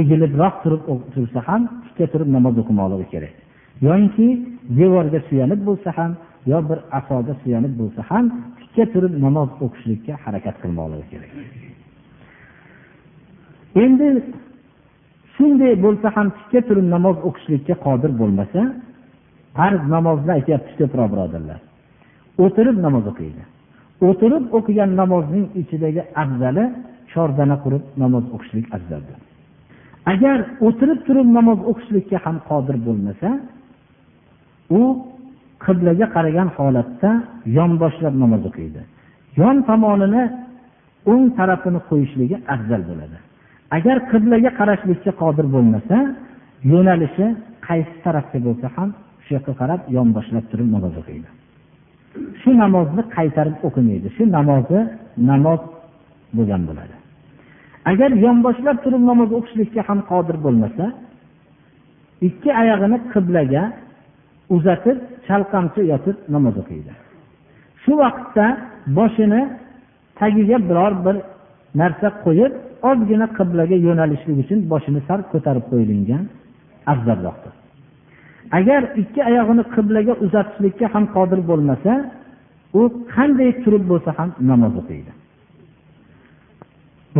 [0.00, 0.82] egilibroq turib
[1.14, 3.34] tursa ham tikka turib namoz o'qimoqligi kerak.
[3.86, 4.26] Yoinki
[4.78, 6.10] devorga suyanib bo'lsa ham
[6.50, 8.24] yo bir asoga suyanib bo'lsa ham
[8.58, 11.30] tikka turib namoz o'qishlikka harakat qilmoqligi kerak.
[13.84, 14.08] Endi
[15.34, 18.60] shunday bo'lsa ham tikka turib namoz o'qishlikka qodir bo'lmasa
[19.56, 21.60] farz namozni aytyapmiz ko'proq birodarlar
[22.44, 23.42] o'tirib namoz o'qiydi.
[24.08, 26.64] O'tirib o'qigan namozning ichidagi afzali
[27.12, 29.18] chordana qurib namoz o'qishlik afzaldir.
[30.12, 33.28] Agar o'tirib turib namoz o'qishlikka ham qodir bo'lmasa
[34.80, 34.82] u
[35.64, 37.10] qiblaga qaragan holatda
[37.58, 38.80] yonboshlab namoz o'qiydi.
[39.40, 40.22] Yon tomonini
[41.12, 43.18] o'ng tarafini qo'yishligi afzal bo'ladi.
[43.76, 45.96] Agar qiblaga qarashlikka qodir bo'lmasa
[46.72, 47.26] yo'nalishi
[47.68, 48.88] qaysi tarafga bo'lsa ham
[49.24, 51.28] shu yoqqa qarab yonboshlab turib namoz o'qiydi.
[52.40, 54.08] Shu namozni qaytarib o'qimaydi.
[54.16, 54.78] Shu namozi
[55.30, 55.60] namoz
[56.36, 56.94] bo'lgan bo'ladi.
[57.90, 60.84] Agar yonboshlab turib namoz o'qishlikka ham qodir bo'lmasa
[62.28, 63.62] ikki oyog'ini qiblaga
[64.56, 66.92] uzatib chalqancha yotib namoz o'qiydi.
[67.82, 68.46] Shu vaqtda
[68.98, 69.42] boshini
[70.20, 71.16] tagiga biror bir
[71.80, 72.52] narsa qo'yib
[72.90, 76.22] ozgina qiblaga yo'nalishlik uchun boshini sal ko'tarib qo'yilgan
[76.92, 77.52] afzalroqdir.
[78.58, 81.92] Agar ikki oyog'ini qiblaga uzatishlikka ham qodir bo'lmasa
[82.80, 82.82] u
[83.14, 85.12] qanday turib bo'lsa ham namoz o'qiydi.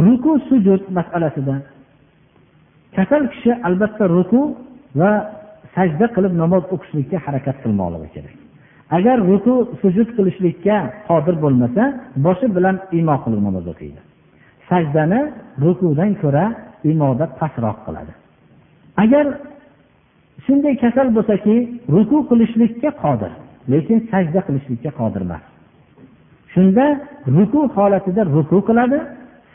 [0.06, 1.54] Ruku sujud masalasida
[2.96, 4.40] kasal kishi albatta ruku
[5.00, 5.10] va
[5.74, 8.36] sajda qilib namoz o'qishlikka harakat qilmoqligi kerak.
[8.96, 10.76] Agar ruku sujud qilishlikka
[11.08, 11.82] qodir bo'lmasa
[12.26, 14.00] boshi bilan imo qilib namoz o'qiydi.
[14.70, 15.20] Sajdani
[15.64, 16.44] rukudan ko'ra
[16.92, 18.12] imoda pastroq qiladi.
[19.04, 19.26] Agar
[20.45, 21.55] shunday kasal bo'lsaki
[21.95, 23.32] ruku qilishlikka qodir
[23.72, 25.43] lekin sajda qilishlikka qodir emas.
[26.53, 26.84] Shunda
[27.36, 28.99] ruku holatida ruku qiladi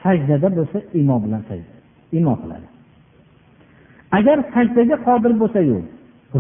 [0.04, 1.72] sajdada bo'lsa imo bilan sajda
[2.18, 2.68] imo qiladi.
[4.18, 5.78] Agar sajdaga qodir bo'lsayu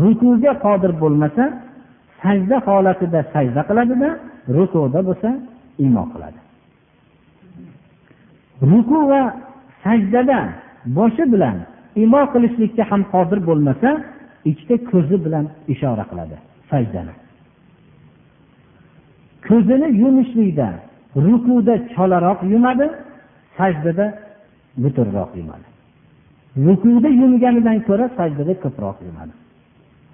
[0.03, 1.43] rukuga qodir bo'lmasa
[2.21, 4.09] sajda holatida sajda qiladida
[4.55, 5.29] rukuda bo'lsa
[5.85, 6.39] imo qiladi.
[8.71, 9.21] Ruku va
[9.83, 10.39] sajdada
[10.97, 11.57] boshi bilan
[12.03, 13.89] imo qilishlikka ham qodir bo'lmasa
[14.49, 16.35] ikkita ko'zi bilan ishora qiladi.
[16.71, 17.13] Sajdani
[19.47, 20.67] ko'zini yumishlikda
[21.25, 22.85] rukuda cholaroq yumadi
[23.57, 24.05] sajdada
[24.83, 25.67] butunroq yumadi.
[26.65, 29.33] Rukuda yumganidan ko'ra sajdada ko'proq yumadi.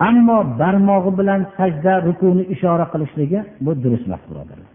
[0.07, 4.71] Ammo barmog'i bilan sajda rukuni ishora qilishligi bu durust emas birodarlar.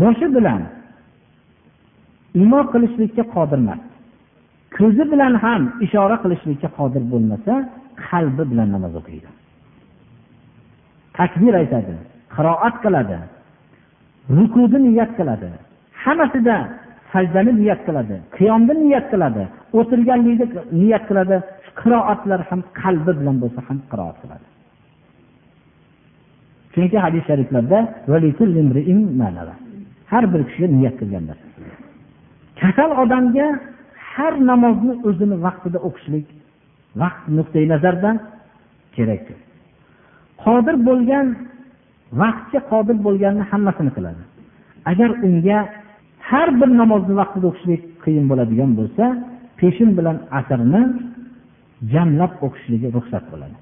[0.00, 0.62] Boshi bilan
[2.42, 3.80] imo qilishlikka qodir emas.
[4.76, 7.52] Ko'zi bilan ham ishora qilishlikka qodir bo'lmasa
[8.08, 9.28] qalbi bilan namoz o'qiydi.
[11.18, 11.94] Takbir aytadi
[12.34, 13.18] qiroat qiladi
[14.36, 15.48] rukuni niyat qiladi
[16.04, 16.56] hammasida
[17.12, 19.42] sajdani niyat qiladi qiyomni niyat qiladi
[19.78, 20.46] o'tirganlikni
[20.80, 21.36] niyat qiladi
[21.80, 24.46] qiroatlar ham qalbi bilan bo'lsa ham qiroat qiladi.
[26.74, 27.78] Chunki hadis shariflarda
[30.12, 31.46] har bir kishi niyat qilgan narsa.
[32.60, 33.46] Kasal odamga
[34.16, 36.26] har namozni o'zini vaqtida o'qishlik
[37.02, 38.16] vaqt nuqtai nazardan
[38.96, 39.26] kerak.
[40.44, 41.26] Qodir bo'lgan
[42.22, 44.22] vaqtga qodir bo'lganni hammasini qiladi.
[44.90, 45.58] Agar unga
[46.30, 49.04] har bir namozni vaqtida o'qishlik qiyin bo'ladigan bo'lsa
[49.60, 50.82] peshin bilan asrni
[51.92, 53.56] jamlab o'qishligi ruxsat bo'ladi.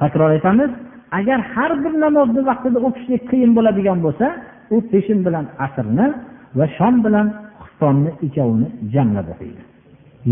[0.00, 0.70] Takror aytamiz
[1.18, 4.26] agar har bir namozni vaqtida o'qishlik qiyin bo'ladigan bo'lsa
[4.74, 6.06] u peshin bilan asrni
[6.58, 7.26] va shom bilan
[7.62, 9.62] xuftonni ikkovini jamlab o'qiydi.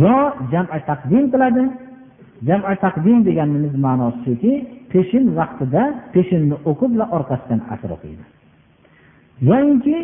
[0.03, 0.17] Yo
[0.53, 1.65] jama taqdim qiladi.
[2.49, 4.53] Jama taqdim deganimiz ma'nosi shuki
[4.93, 5.83] peshin vaqtida
[6.15, 8.25] peshinni o'qib va orqasidan asr o'qiydi.
[9.49, 9.97] Yoinki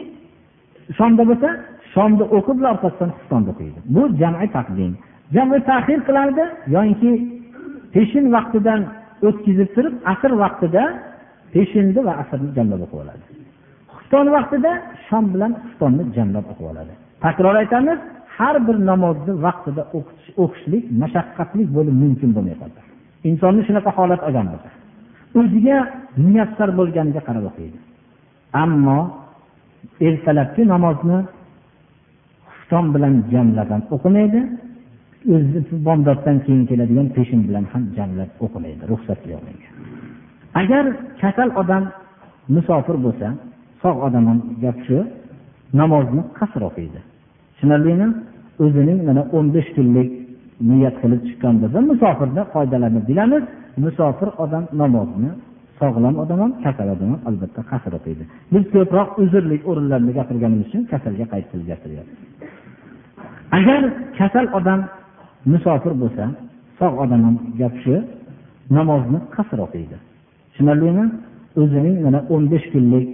[0.99, 1.49] shomda bo'lsa
[1.95, 3.79] shomni o'qib va orqasidan xuftonni o'qiydi.
[3.95, 4.93] Bu jama taqdim.
[5.35, 7.11] Jami tahir qilardi yoinki
[7.95, 8.81] peshin vaqtidan
[9.29, 10.85] o'tkazib turib asr vaqtida
[11.55, 13.25] peshinni va asrni jamlab o'qib oladi.
[13.95, 14.73] Xufton vaqtida
[15.07, 16.93] shom bilan xuftonni jamlab o'qib oladi.
[17.25, 17.99] Takror aytamiz
[18.37, 19.83] har bir namozni vaqtida
[20.45, 22.81] o'qishlik mashaqqatli bo'lib mumkin bo'lmay qoldi.
[23.31, 24.71] Insonni shunaqa holat olgan bo'lsa
[25.41, 25.77] o'ziga
[26.25, 27.79] muyassar bo'lganiga qarab o'qiydi.
[28.63, 28.99] Ammo
[30.07, 31.19] ertalabki namozni
[32.53, 34.41] xufton bilan jamlab ham o'qimaydi
[35.35, 39.45] o'zi bomdoddan keyin keladigan peshin bilan ham jamlab o'qimaydi ruxsat yo'q
[40.61, 40.85] agar
[41.23, 41.85] kasal odam
[42.55, 43.29] musofir bo'lsa
[43.83, 44.99] sog' odam ham gap shu
[45.81, 47.01] namozni qasr o'qiydi.
[47.63, 48.09] Tushunarlimi?
[48.65, 50.09] O'zining mana o'n besh kunlik
[50.71, 53.43] niyat qilib chiqqan bo'lsa musofirda foydalanib bilamiz.
[53.85, 55.31] Musofir odam namozni
[55.81, 60.83] sog'lom odam ham kasal odam ham albatta qasr o'qiydi biz ko'proq uzrli o'rinlarni gapirganimiz uchun
[60.93, 62.19] kasalga qayd qilib gapiryapmiz.
[63.59, 63.81] Agar
[64.19, 64.81] kasal odam
[65.53, 66.25] musofir bo'lsa
[66.81, 67.95] sog' odam ham gap shu
[68.77, 69.97] namozni qasr o'qiydi.
[70.51, 71.05] Tushunarlimi?
[71.61, 73.07] O'zining mana o'n besh kunlik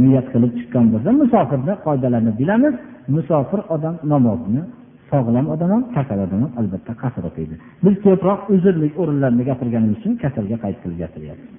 [0.00, 2.74] niyat qilib chiqqan bo'lsa musofirda qoidalarini bilamiz.
[3.14, 4.62] Musofir odam namozni
[5.10, 7.54] sog'lom odam ham kasal odam ham albatta qasr o'qiydi.
[7.84, 11.56] Biz ko'proq uzrlik o'rinlarni gapirganimiz uchun kasalga qayd qilib gapiryapmiz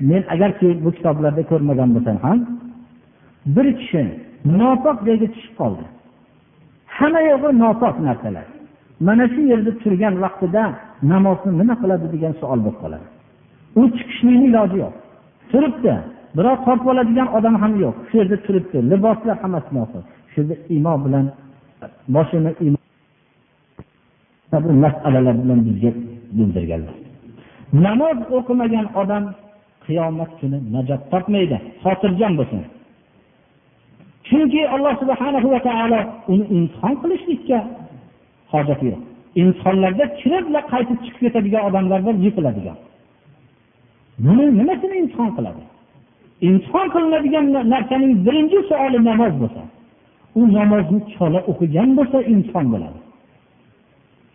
[0.00, 2.38] men agarki bu kitoblarda ko'rmagan bo'lsam ham
[3.54, 4.02] bir kishi
[4.60, 5.84] nopok joyga tushib qoldi.
[6.96, 8.46] Hamma yog'i nopok narsalar.
[9.06, 10.64] Mana shu yerda turgan vaqtida
[11.12, 13.06] namozni nima qiladi degan savol bo'lib qoladi.
[13.80, 14.94] U chiqishlikni iloji yo'q.
[15.50, 15.94] Turibdi.
[16.36, 17.94] Biroq tortib oladigan odam ham yo'q.
[18.08, 18.78] Shu yerda turibdi.
[18.90, 20.02] Liboslar hammasi noqul
[20.32, 21.26] shu yerda imo bilan
[22.14, 22.50] boshini
[24.52, 25.90] bu masalalar bilan bizga
[26.36, 26.94] bildirganlar.
[27.86, 29.24] Namoz o'qimagan odam
[29.84, 31.56] qiyomat kuni najot topmaydi.
[31.82, 32.62] Xotirjam bo'lsin.
[34.28, 36.00] Chunki alloh subhanahu va taolo
[36.32, 37.58] uni imtihon qilishlikka
[38.52, 39.00] hojati yo'q.
[39.42, 42.78] Insonlarda kiribla qaytib chiqib ketadigan odamlar bor yiqiladigan.
[44.24, 45.62] Buni nimasini imtihon qiladi?
[46.48, 49.62] Imtihon qilinadigan narsaning birinchi savoli namoz bo'lsa
[50.38, 53.00] u namozni chola o'qigan bo'lsa imtihon bo'ladi.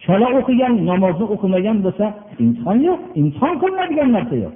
[0.06, 2.06] Chola o'qigan namozni o'qimagan bo'lsa
[2.43, 4.56] imtihon yo'q imtihon qilinadigan narsa yo'q.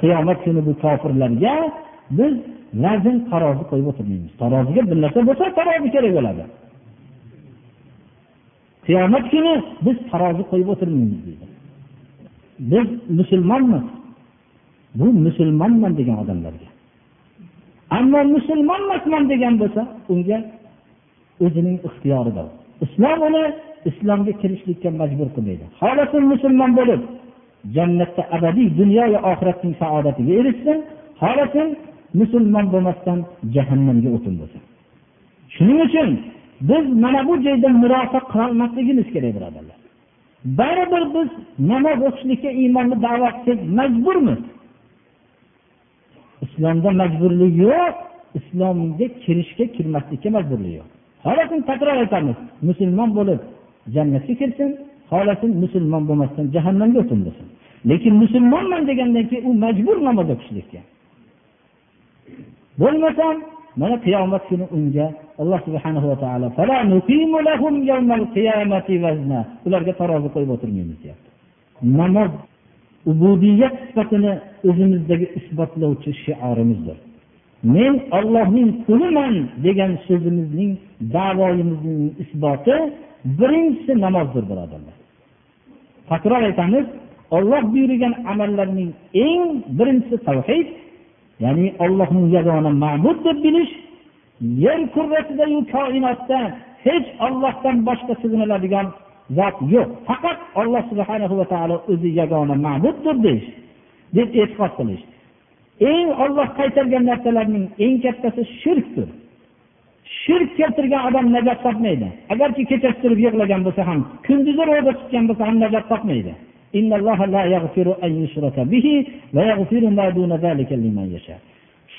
[0.00, 1.54] Qiyomat kuni bu kofirlarga
[2.18, 2.34] biz
[2.84, 4.32] vazn tarozi qo'yib o'tirmaymiz.
[4.42, 6.44] Taroziga bir narsa bo'lsa tarozi kerak bo'ladi.
[8.86, 9.54] Qiyomat kuni
[9.84, 11.46] biz tarozi qo'yib o'tirmaymiz deydi.
[12.72, 12.86] Biz
[13.18, 13.86] musulmonmiz.
[14.94, 16.68] Bu musulmonman degan odamlarga.
[17.98, 20.38] Ammo musulmon emasman degan bo'lsa unga
[21.44, 22.42] o'zining ixtiyorida
[22.84, 23.44] islom uni
[23.90, 25.64] islomga kirishlikka majbur qilmaydi.
[25.80, 27.02] Xohlasin musulmon bo'lib
[27.76, 30.78] jannatda abadiy dunyo va oxiratning saodatiga erishsin
[31.22, 31.68] xohlasin
[32.20, 33.18] musulmon bo'lmasdan
[33.54, 34.62] jahannamga o'tin bo'lsin.
[35.54, 36.08] Shuning uchun
[36.60, 39.78] biz mana bu joyda murosa qilolmasligimiz kerak birodarlar.
[40.44, 41.28] Baribir biz
[41.70, 44.42] namoz o'qishlikka iymonni da'vat qilsak majburmiz.
[46.44, 47.94] İslomda majburlik yo'q
[48.38, 50.88] islomga kirishga kirmaslikka majburlik yo'q.
[51.24, 52.38] Xohlasin takror aytamiz
[52.68, 53.40] musulmon bo'lib
[53.94, 54.70] jannatga kirsin
[55.10, 57.46] xohlasin musulmon bo'lmasdan jahannamga o'tin bo'lsin
[57.90, 60.80] lekin musulmonman degandan keyin u majbur namoz o'qishlikka.
[62.80, 63.36] Bo'lmasam
[63.80, 65.06] mana qiyomat kuni unga
[65.42, 66.46] alloh subhanahu va taolo
[69.66, 71.28] ularga tarozi qo'yib o'tirmaymiz deyapti.
[72.00, 72.32] Namoz
[73.10, 74.32] ubudiyat sifatini
[74.68, 76.98] o'zimizdagi isbotlovchi shiorimizdir.
[77.74, 79.34] Men ollohning quliman
[79.66, 80.72] degan so'zimizning
[81.16, 82.76] davoyimizning isboti
[83.38, 84.96] birinchisi namozdir birodarlar.
[86.10, 86.86] Takror aytamiz
[87.36, 88.90] olloh buyurgan amallarning
[89.26, 89.44] eng
[89.78, 90.66] birinchisi tavhid
[91.44, 93.72] ya'ni ollohni yagona ma'bud deb bilish
[94.40, 96.40] yer kurrasidayu koinotda
[96.84, 98.86] hech ollohdan boshqa sig'iniladigan
[99.38, 99.88] zot yo'q.
[100.08, 103.48] Faqat olloh subhanahu va taolo o'zi yagona ma'buddir deyish
[104.16, 105.04] deb e'tiqod qilish.
[105.92, 109.08] Eng olloh qaytargan narsalarning eng kattasi shirkdir.
[110.22, 112.08] Shirk keltirgan odam najot topmaydi.
[112.32, 116.32] Agarki kechasi turib yig'lagan bo'lsa ham kunduzi ro'za tutgan bo'lsa ham najot topmaydi.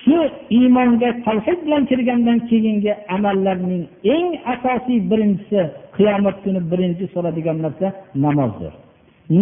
[0.04, 0.18] Shu
[0.58, 3.84] iymonga tavhid bilan kirgandan keyingi amallarning
[4.16, 5.62] eng asosiy birinchisi
[5.96, 7.88] qiyomat kuni birinchi so'radigan narsa
[8.26, 8.74] namozdir.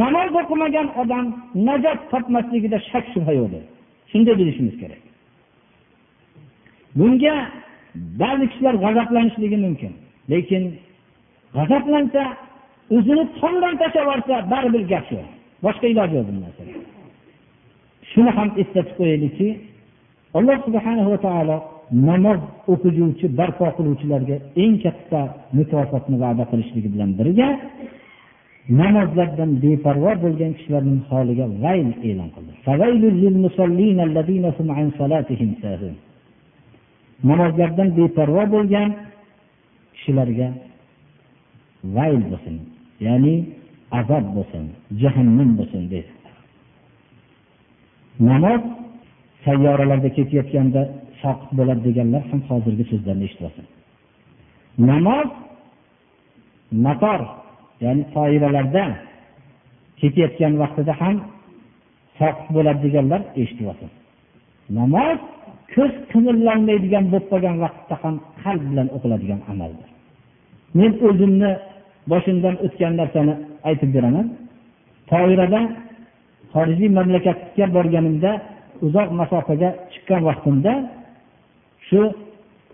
[0.01, 1.25] Namoz o'qimagan odam
[1.67, 3.63] najot topmasligida shak shubha yo'qdir.
[4.11, 5.01] Shunday bilishimiz kerak.
[6.99, 7.35] Bunga
[8.21, 9.93] ba'zi kishilar g'azablanishligi mumkin.
[10.31, 10.63] Lekin
[11.57, 12.23] g'azablansa
[12.95, 15.19] o'zini tomdan tashlab yuborsa baribir gap shu.
[15.65, 16.73] Boshqa iloji yo'q bu narsada
[18.11, 19.47] shuni ham eslatib qo'yaylikki
[20.37, 21.57] alloh subhana va taolo
[22.09, 22.39] namoz
[22.71, 25.21] o'qiguvchi barpo qiluvchilarga eng katta
[25.57, 27.49] mukofotni va'da qilishligi bilan birga
[28.81, 32.53] namozlardan beparvo bo'lgan kishilarning holiga vayl e'lon qildi.
[37.29, 38.89] Namozlardan beparvo bo'lgan
[39.95, 40.47] kishilarga
[41.95, 42.55] vayl bo'lsin
[43.05, 43.35] ya'ni
[43.99, 44.63] azob bo'lsin
[45.01, 46.11] jahannam bo'lsin deydi.
[48.29, 48.61] Namoz
[49.45, 50.81] sayyoralarda ketayotganda
[51.21, 53.65] soqit bo'ladi deganlar ham hozirgi so'zlarni eshityapsin
[54.89, 55.29] namoz
[56.85, 57.21] mator
[57.83, 58.83] ya'ni toiralarda
[60.01, 61.15] ketayotgan vaqtida ham
[62.19, 63.89] soqit bo'ladi deganlar eshityapsin
[64.79, 65.19] namoz
[65.75, 69.89] ko'z qimirlanmaydigan bo'lib qolgan vaqtda ham qalb bilan o'qiladigan amaldir.
[70.79, 71.51] Men o'zimni
[72.11, 73.33] boshimdan o'tgan narsani
[73.69, 74.27] aytib beraman.
[75.11, 75.61] Toirada
[76.53, 78.31] xorijiy mamlakatga borganimda
[78.85, 80.73] uzoq masofaga chiqqan vaqtimda
[81.87, 82.01] shu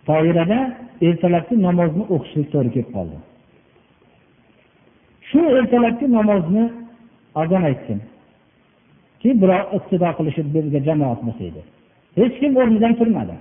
[0.07, 0.59] toirada
[1.07, 3.17] ertalabki namozni o'qishlik to'g'ri kelib qoldi.
[5.29, 6.65] Shu ertalabki namozni
[7.41, 7.99] azon aytdim
[9.21, 11.61] ki birov iqtido qilishib bizga jamoat bo'lsa edi
[12.19, 13.35] hech kim o'rnidan turmadi.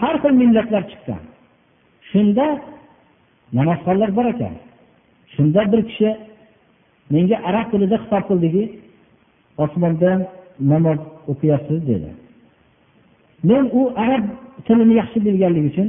[0.00, 1.22] Har xil millatlar chiqqan.
[2.10, 2.46] Shunda
[3.58, 4.54] namozxonlar bor ekan.
[5.34, 6.10] Shunda bir kishi
[7.14, 8.64] menga arab tilida xitob qildiki
[9.58, 10.18] osmondan
[10.60, 10.98] namoz
[11.28, 12.10] o'qiyapsiz dedi.
[13.42, 14.24] Men u arab
[14.66, 15.88] tilini yaxshi bilganligi uchun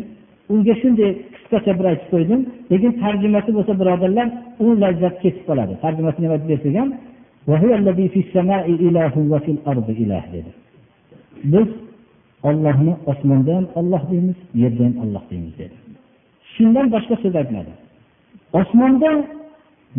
[0.53, 2.41] unga shunday qisqacha bir aytib qo'ydim.
[2.71, 4.27] Lekin tarjimasi bo'lsa birodarlar
[4.65, 5.73] u lazzat ketib qoladi.
[5.83, 6.73] Tarjimasini nima deb bersak
[10.35, 10.49] dedi.
[11.53, 11.67] Biz
[12.49, 15.75] ollohni osmonda ham olloh deymiz yerda ham olloh deymiz dedi.
[16.53, 17.71] Shundan boshqa so'z aytmadi.
[18.59, 19.09] Osmonda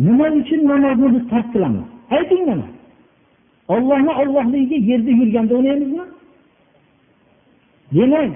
[0.07, 1.85] nima uchun namozni biz tark qilamiz?
[2.17, 2.67] Ayting mana.
[3.75, 6.05] Ollohni ollohligiga yerda yurganda o'ynaymizmi?
[7.95, 8.31] Demak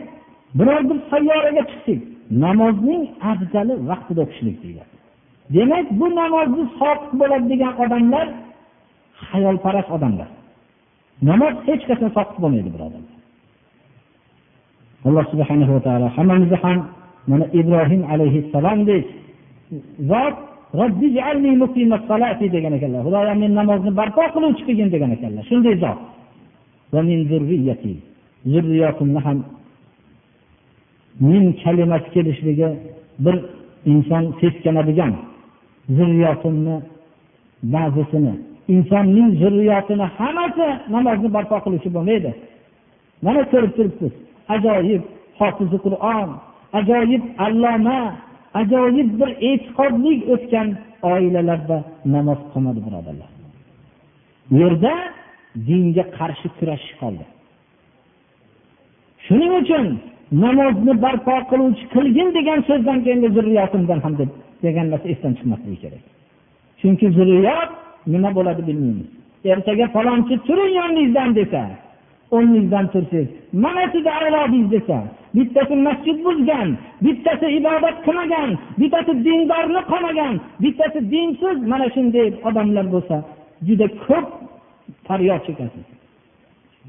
[0.57, 1.99] biror bir sayyoraga chiqsak
[2.43, 4.95] namozning afzali vaqtida o'qishlik deyiladi.
[5.55, 8.27] Demak bu namozni soqit bo'ladi degan odamlar
[9.29, 10.29] hayolparast odamlar.
[11.29, 13.21] Namoz hech qachon soqit bo'lmaydi birodarlar
[15.07, 16.77] alloh subhanahu va taolo hammamizni ham
[17.31, 19.05] mana ibrohim alayhissalomdek
[20.11, 20.35] zot
[22.55, 23.01] degan ekanlar.
[23.05, 25.43] Xudoyo men namozni barpo qiluvchi qilgin degan ekanlar.
[25.49, 25.97] Shunday zot.
[28.53, 29.37] Zurriyotimni ham
[31.19, 32.69] min kalimasi kelishligi
[33.25, 33.35] bir
[33.85, 35.13] inson seskanadigan
[35.97, 36.75] zurriyotimni
[37.73, 38.33] ba'zisini.
[38.75, 42.31] Insonning zurriyotini hammasi namozni barpo qiluvchi bo'lmaydi.
[43.25, 44.13] Mana ko'rib turibsiz.
[44.55, 45.03] Ajoyib
[45.39, 46.29] hofizi qur'on
[46.79, 47.99] ajoyib alloma
[48.59, 50.67] ajoyib bir e'tiqodlik o'tgan
[51.11, 51.77] oilalarda
[52.15, 53.29] namoz qolmadi birodarlar.
[54.59, 54.93] Yerda
[55.67, 57.25] dinga qarshi kurashish qoldi.
[59.25, 59.85] Shuning uchun
[60.43, 64.29] namozni barpo qiluvchi qilgin degan so'zdan keyin zurriyotimdan ham deb
[64.65, 66.03] degan narsa esdan chiqmasligi kerak.
[66.79, 67.71] Chunki zurriyot
[68.13, 69.09] nima bo'ladi bilmaymiz.
[69.51, 71.61] Ertaga falonchi turing yoningizdan desa
[72.35, 73.29] o'rningizdan tursangiz
[73.63, 74.97] mana sizni avlodingiz desa
[75.35, 76.69] bittasi masjid buzgan
[77.05, 83.15] bittasi ibodat qilmagan bittasi dindorni qolmagan bittasi dinsiz mana shunday odamlar bo'lsa
[83.67, 84.27] juda ko'p
[85.07, 85.85] faryod chekasiz.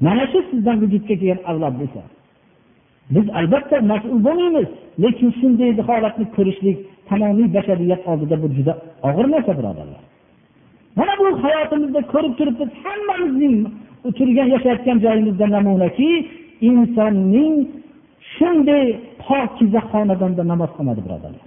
[0.05, 2.01] Mana shu sizdan vujudga kelgan avlod bo'lsa.
[3.15, 4.67] Biz albatta mas'ul bo'lmaymiz
[5.03, 6.77] lekin shunday holatni ko'rishlik
[7.09, 8.73] tamomiy bashariyat oldida bu juda
[9.07, 10.03] og'ir narsa birodarlar.
[10.97, 13.57] Mana bu hayotimizda ko'rib turibmiz hammamizning
[14.17, 16.09] turgan yashayotgan joyimizda namunaki
[16.69, 17.55] insonning
[18.35, 18.85] shunday
[19.25, 21.45] pokiza xonadonda namoz qilmadi birodarlar.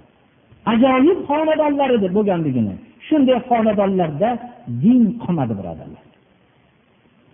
[0.71, 2.73] Ajoyib xonadonlar edi bo'lganligini.
[3.07, 4.29] Shunday xonadonlarda
[4.83, 6.03] din qolmadi birodarlar.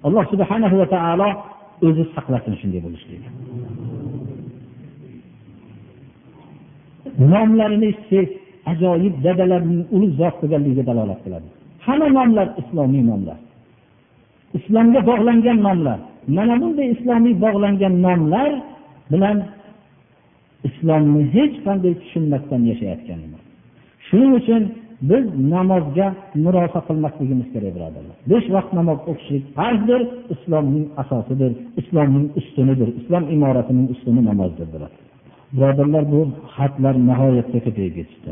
[0.06, 1.30] Alloh subhana va taolo
[1.88, 3.30] o'zi saqlasin shunday bo'lishlikni
[7.32, 8.32] nomlarini eshitsangiz
[8.72, 11.47] ajoyib dadalarning ulug' zot bo'lganligiga dalolat qiladi.
[11.86, 13.39] Hamma nomlar islomiy nomlar.
[14.58, 15.99] Islomga bog'langan nomlar.
[16.38, 18.49] Mana bunday islomiy bog'langan nomlar
[19.12, 19.38] bilan
[20.68, 23.41] islomni hech qanday tushunmasdan yashayotganimiz
[24.08, 24.64] shuning uchun
[25.10, 26.08] biz namozga
[26.43, 28.16] murosa qilmasligimiz kerak birodarlar.
[28.32, 30.01] Besh vaqt namoz o'qishlik farzdir
[30.34, 31.51] islomning asosidir
[31.82, 36.04] islomning ustunidir islom imoratining ustuni namozdir birodarlar.
[36.14, 36.22] Bu
[36.56, 38.32] xatlar nihoyatda ko'payib ketishdi.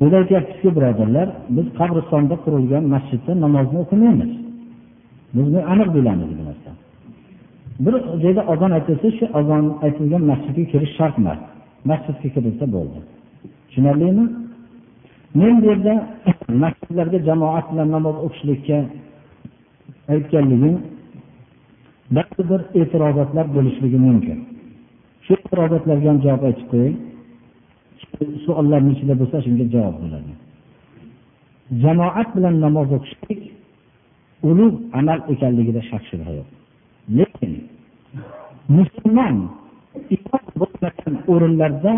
[0.00, 4.32] Biz aytyapmizki birodarlar biz qabristonda qurilgan masjidda namozni o'qimaymiz.
[5.34, 6.77] Biz aniq bilamiz bu narsani.
[7.84, 11.40] Bir joyda ozon aytilsa shu ozon aytilgan masjidga kirish shart emas
[11.90, 12.98] masjidga kirilsa bo'ldi.
[13.66, 14.24] Tushunarlimi?
[15.40, 15.94] Men bu yerda
[16.62, 18.78] masjidlarda jamoat bilan namoz o'qishlikka
[20.12, 20.76] aytganligim
[22.16, 24.38] ba'zi bir e'tirozatlar bo'lishligi mumkin.
[25.24, 26.96] Shu e'tirozatlarga ham javob aytib qo'ying.
[28.44, 30.32] Savollarni ichida bo'lsa shunga javob bo'ladi.
[31.82, 33.40] Jamoat bilan namoz o'qishlik
[34.50, 36.57] ulug' amal ekanligida shak shubha yo'q.
[37.16, 37.52] Lekin
[38.76, 39.36] musulmon
[40.60, 41.92] bo'lmagan o'rinlarda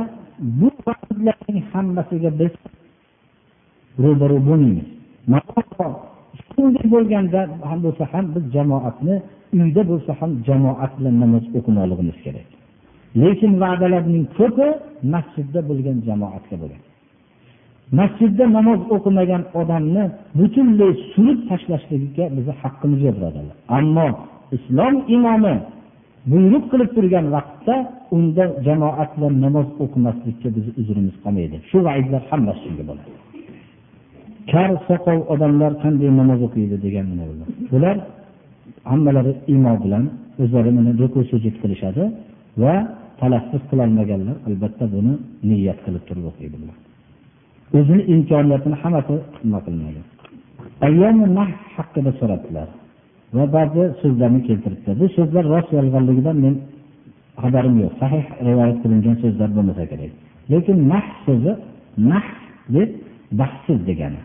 [0.61, 2.55] bu vaqtlarning hammasiga biz
[4.05, 4.89] ro'baru bo'lmaymiz.
[6.51, 7.41] Shunday bo'lganda
[7.71, 9.17] ham bo'lsa ham biz jamoatni
[9.59, 12.49] uyda bo'lsa ham jamoat bilan namoz o'qimoqligimiz kerak.
[13.23, 14.69] Lekin va'dalarning ko'pi
[15.15, 16.87] masjidda bo'lgan jamoatga bo'ladi.
[18.01, 20.05] Masjidda namoz o'qimagan odamni
[20.39, 23.57] butunlay surib tashlashlikka bizni haqqimiz yo'q birodarlar.
[23.79, 24.09] Ammo
[24.57, 25.55] islom imomi
[26.31, 27.75] buyruq qilib turgan vaqtda
[28.17, 31.57] unda jamoat bilan namoz o'qimaslikka bizni uzrimiz qolmaydi.
[31.71, 33.11] Shu vaidlar hammasi shunga bo'ladi.
[34.53, 37.07] Kar soqov odamlar qanday namoz o'qiydi degan
[37.73, 37.97] bular
[38.91, 40.05] hammalari imo bilan
[40.43, 42.03] o'zlari mana ruku sujud qilishadi
[42.63, 42.75] va
[43.21, 45.13] talaffuz qilolmaganlar albatta buni
[45.51, 46.77] niyat qilib turib o'qiydilar.
[47.79, 50.01] O'zini imkoniyatini hammasi nima qilmaydi.
[51.77, 52.69] Haqida so'rabdilar.
[53.37, 54.91] Va ba'zi so'zlarni keltiribdi.
[55.01, 56.55] Bu so'zlar rost yolg'onligidan men
[57.43, 57.93] xabarim yo'q.
[58.03, 60.13] Sahih rivoyat qilingan so'zlar bo'lmasa kerak.
[60.53, 61.53] Lekin nah so'zi
[62.11, 62.27] nah
[62.75, 62.91] deb
[63.41, 64.21] baxtsiz degani.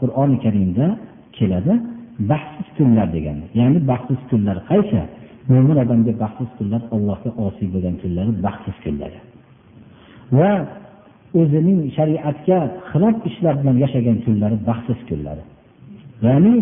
[0.00, 0.86] Qur'oni karimda
[1.36, 1.74] keladi
[2.30, 3.44] baxtsiz kunlar degani.
[3.60, 5.00] Ya'ni baxtsiz kunlar qaysi?
[5.50, 9.18] Mo'min odamga baxtsiz kunlar allohga osiy bo'lgan kunlari baxtsiz kunlari.
[10.38, 10.52] Va
[11.40, 12.58] o'zining shariatga
[12.90, 15.42] xilof ishlar bilan yashagan kunlari baxtsiz kunlari.
[16.26, 16.54] Ya'ni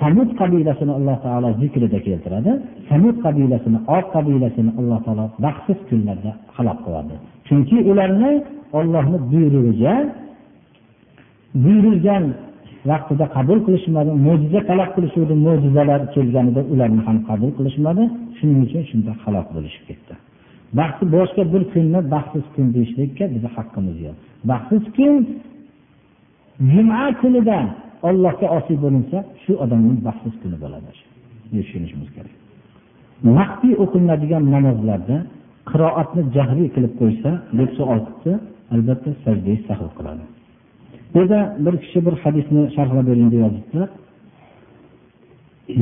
[0.00, 2.52] samud qabilasini alloh taolo zikrida keltiradi.
[2.90, 7.14] Samud qabilasini od qabilasini alloh taolo baxtsiz kunlarda halok qiladi.
[7.48, 8.32] Chunki ularni
[8.78, 9.94] ollohni buyrug'iga
[11.62, 12.24] buyurilgan
[12.90, 18.02] vaqtida qabul qilishmadi mo'jiza talab qilishuvdi mo'jizalar kelganida ularni ham qabul qilishmadi.
[18.38, 20.14] Shuning uchun shunda halok bo'lishib ketdi.
[20.78, 24.16] Baxti boshqa bir kunni baxtsiz kun deyishlikka bizni haqqimiz yo'q.
[24.50, 25.14] Baxtsiz kun
[26.72, 27.66] juma kunidan
[28.08, 30.90] ollohga osiy bo'linsa shu odamning baxtsiz kuni bo'ladi.
[31.52, 32.34] Tushunishimiz kerak.
[33.38, 35.16] Maxfiy o'qilinadigan namozlarda
[35.70, 38.32] qiroatni jahriy qilib qo'ysa deb savol qilibdi
[38.74, 40.24] albatta sajda sahv qiladi.
[41.12, 43.88] Bu yerda bir kishi bir hadisni sharhlab bering deb yozibdilar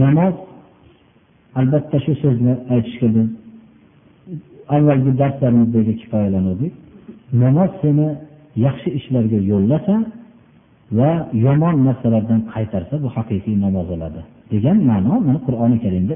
[0.05, 0.35] namoz
[1.61, 3.29] albatta shu so'zni aytishga biz
[4.77, 6.73] avvalgi darslarimizda kifoyalanuvdik.
[7.45, 8.09] Namoz seni
[8.67, 9.95] yaxshi ishlarga yo'llasa
[10.99, 11.11] va
[11.47, 14.21] yomon narsalardan qaytarsa bu haqiqiy namoz bo'ladi.
[14.53, 16.15] Degan ma'no mana qur'oni karimda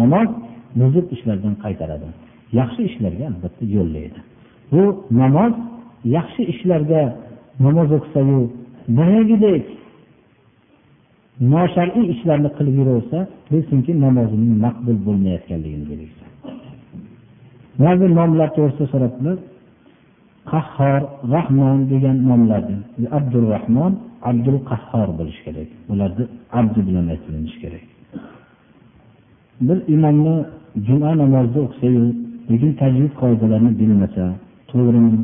[0.00, 0.28] namoz
[0.80, 2.06] buzib ishlardan qaytaradi.
[2.58, 4.18] Yaxshi ishlarga albatta yo'llaydi.
[4.72, 4.82] Bu
[5.22, 5.52] namoz
[6.16, 7.02] yaxshi ishlarga
[7.64, 8.38] namoz o'qisayu
[8.98, 9.64] boyagidek
[11.52, 13.18] noshar'iy ishlarni qilib yuraversa
[13.50, 16.24] bilsinki namozining maqbul bo'lmayotganligini belgisi
[17.82, 19.36] ba'zi nomlar to'g'risida so'rabdilar
[20.52, 21.00] qahhor
[21.34, 22.78] rahmon degan nomlarni.
[23.18, 23.92] Abdurahmon
[24.30, 25.68] abdul qahhor bo'lishi kerak.
[25.92, 26.24] Ularni
[26.58, 27.84] abdu bilan aytilinishi kerak.
[29.66, 30.36] Bir imomni
[30.86, 32.02] juma namozida o'qisayu
[32.50, 34.24] lekin tajvid qoidalarini bilmasa
[34.70, 35.18] to'g'rimi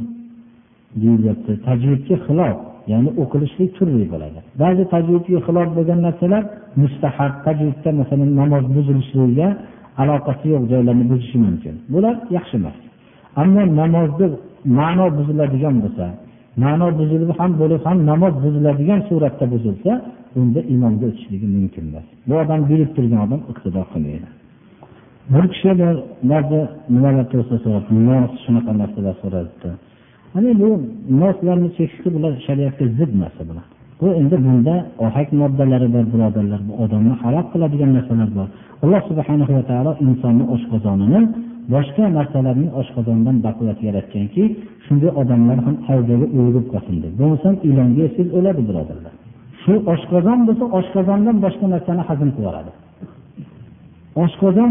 [1.02, 2.56] deyilyapti tajvidga xilof
[2.92, 4.38] ya'ni o'qilishlik turli bo'ladi.
[4.62, 6.42] Ba'zi tajvidga xilof bo'lgan narsalar
[6.82, 7.32] mustahab.
[7.46, 9.48] Tajvidda masalan namoz buzilishligiga
[10.02, 11.74] aloqasi yo'q joylarni buzishi mumkin.
[11.92, 12.76] Bular yaxshi emas.
[13.42, 14.26] Ammo namozni
[14.78, 16.06] ma'no buziladigan bo'lsa
[16.64, 19.92] ma'no buzilib ham bo'lib ham namoz buziladigan suratda buzilsa
[20.40, 22.06] unda imomga o'tishligi mumkin emas.
[22.28, 24.28] Bu odam bilib turgan odam iqtido qilmaydi.
[25.32, 25.70] Bir kishi
[26.32, 26.60] ba'zi
[26.94, 27.94] nimalar to'g'risida so'rabdi
[28.44, 29.68] shunaqa narsalar so'rabdi.
[30.36, 30.68] Ana bu
[31.22, 33.66] noslarni chekishni bular shariatga zid narsa bular.
[34.00, 34.74] Bu endi bunda
[35.06, 38.48] ohak moddalari bor birodarlar bu odamni halok qiladigan narsalar bor.
[38.84, 41.20] Alloh subhanahu va taolo insonni oshqozonini
[41.74, 44.42] boshqa narsalarning oshqozondan baquvvat yaratganki
[44.86, 49.14] shunday odamlar ham havzaga o'lib qolsin deb bo'lmasam ilonga yesiz o'ladi birodarlar.
[49.62, 52.72] Shu oshqozon bo'lsa oshqozondan boshqa narsani hazm qilib yuboradi
[54.24, 54.70] oshqozon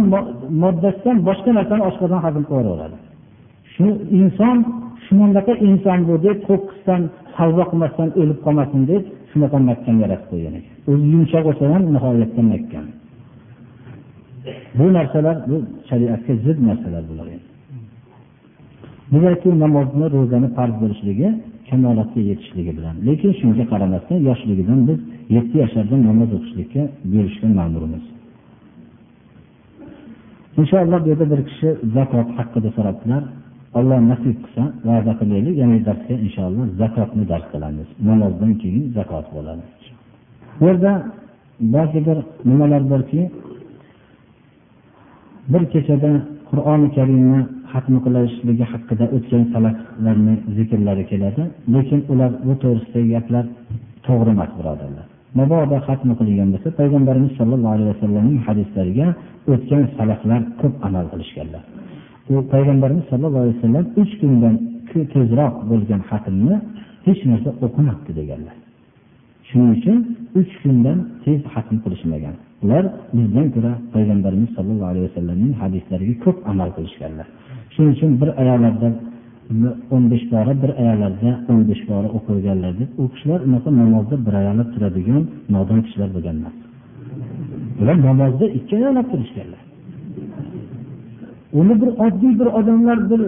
[0.64, 2.98] moddasidan boshqa narsani oshqozon hazm qilib yuboradi
[3.74, 3.88] shu
[4.20, 4.58] inson
[5.06, 7.02] shunaqa inson bu deb qo'qqisdan
[7.38, 10.74] havzo qilmasdan o'lib qolmasin deb shunaqa mahkam yaratib qo'ygan ekan.
[10.92, 12.86] O'zi yumshoq bo'lsa ham nihoyatda mahkam
[14.80, 15.58] bu narsalar bu
[15.90, 17.28] shariatga zid narsalar bular
[19.14, 21.28] demakki namozni ro'zani farz bo'lishligi
[21.70, 22.96] kamolatga yetishligi bilan.
[23.08, 25.00] Lekin shunga qaramasdan yoshligidan biz
[25.36, 26.82] yetti yashardan namoz o'qishlikka
[27.12, 28.04] buyurishga ma'murmiz.
[30.62, 33.24] Inshaalloh bu yerda bir kishi zakot haqida so'rabdilar.
[33.80, 37.88] Alloh nasib qilsa va'da qilaylik yana darsga inshaalloh zakotni dars qilamiz.
[38.10, 39.64] Namozdan keyin zakot bo'ladi.
[40.60, 40.92] Bu yerda
[41.76, 42.18] ba'zi bir
[42.50, 43.22] nimalar borki
[45.54, 46.12] bir kechada
[46.50, 47.40] qur'oni karimni
[47.74, 51.42] hatm qilishligi haqida o'tgan salaflarni zikrlari keladi.
[51.74, 53.46] Lekin ular bu to'g'risidagi gaplar
[54.08, 55.06] to'g'ri emas birodarlar.
[55.40, 59.08] Mabodo hatm qilingan bo'lsa payg'ambarimiz sollallohu alayhi vasallamning hadislariga
[59.54, 61.64] o'tgan salaflar ko'p amal qilishganlar.
[62.32, 64.56] U payg'ambarimiz sollallohu alayhi vasallam uch kundan
[65.14, 66.56] tezroq bo'lgan xatmni
[67.08, 68.56] hech narsa o'qimabdi deganlar.
[69.48, 69.98] Shuning uchun
[70.40, 72.36] uch kundan tez hatm qilishmagan.
[72.64, 72.84] Ular
[73.18, 77.28] bizdan ko'ra payg'ambarimiz sollallohu alayhi vasallamning hadislariga ko'p amal qilishganlar.
[77.74, 78.90] Shuning uchun bir ayollarda
[79.96, 84.34] o'n besh bora bir ayollarda o'n besh bora o'qilganlar deb u kishilar unaqa namozda bir
[84.42, 85.24] ayolab turadigan
[85.56, 86.56] nodon kishilar bo'lgan emas
[87.82, 89.61] ular namozda ikki ayolab turishganlar.
[91.60, 93.22] Uni bir oddiy bir odamlar bir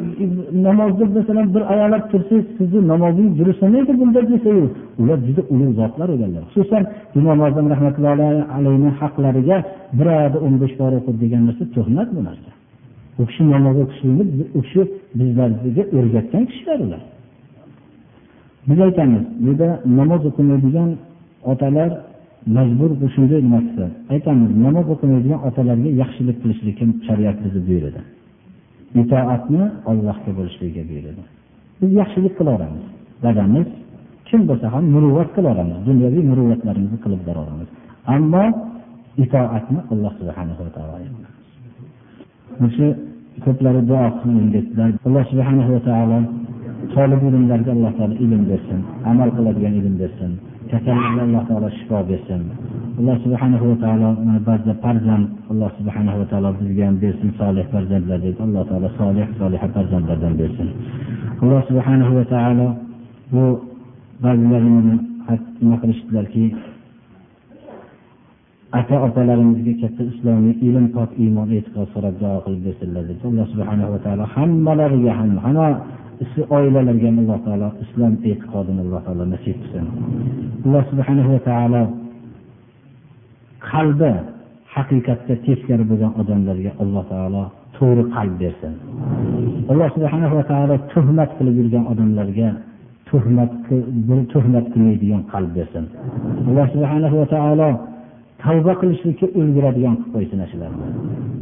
[0.64, 4.70] namozda masalan bir ayolab tursangiz sizni namozingiz durust emaydi bunda desangiz
[5.02, 6.84] ular juda ulug' zotlar bo'lganlar xususan
[7.20, 9.58] imom azam rahmatullohi alayhi haqlariga
[9.98, 12.50] bir oyda o'n besh bor o'qib degan narsa tuhmat bu narsa.
[13.22, 14.24] U kishi namoz o'qishlikni
[14.58, 14.82] u kishi
[15.20, 17.02] bizlarga o'rgatgan kishilar ular.
[18.68, 19.68] Biz aytamiz bu yerda
[20.00, 20.90] namoz o'qimaydigan
[21.52, 21.90] otalar
[22.58, 23.60] majbur shunday nima
[24.14, 28.00] aytamiz namoz o'qimaydigan otalarga yaxshilik qilishlikka shariat bizni buyuradi.
[29.02, 31.22] Itoatni ollohga bo'lishlikka buyuradi.
[31.80, 32.86] Biz yaxshilik qilaveramiz
[33.26, 33.68] dadamiz
[34.28, 37.70] kim bo'lsa ham muruvvat qilaveramiz dunyoviy muruvvatlarimizni qilib boraveramiz
[38.16, 38.44] ammo
[39.24, 41.08] itoatni alloh subhanava taolo
[42.76, 42.86] shu
[43.46, 46.20] ko'plari duo qiling dedilar alloh subhanahu va taolo
[46.96, 48.80] tolib ilmlarga alloh taolo ilm bersin
[49.12, 50.32] amal qiladigan ilm bersin.
[50.74, 52.42] Kasallarga alloh taolo shifo bersin.
[53.00, 54.10] Alloh subhanahu va taolo
[54.48, 58.38] ba'zida farzand alloh subhanahu va taolo bizga ham bersin solih farzandlar deb.
[58.46, 60.70] Alloh taolo solih soliha farzandlardan bersin.
[61.44, 62.68] Alloh subhanahu va taolo
[63.34, 63.44] bu
[64.24, 66.46] ba'zilar nima qilishdilarki
[68.80, 73.20] aka opalarimizga katta islomiy ilm pok iymon e'tiqod so'rab duo qilib bersinlar deb.
[73.30, 75.68] Alloh subhanahu va taolo hammalariga ham hamma
[76.58, 79.86] oilalarga ham alloh taolo islom e'tiqodini alloh taolo nasib qilsin.
[80.66, 81.82] Alloh subhanahu va taolo
[83.72, 84.12] qalbi
[84.76, 87.44] haqiqatga teskari bo'lgan odamlarga alloh taolo
[87.78, 88.74] to'g'ri qalb bersin.
[89.72, 92.50] Alloh subhana va taolo tuhmat qilib yurgan odamlarga
[93.10, 93.52] tuhmat
[94.34, 95.86] tuhmat qilmaydigan qalb bersin.
[96.50, 97.70] Alloh subhana va taolo
[98.44, 100.88] tavba qilishlikka ulguradigan qilib qo'ysin shularni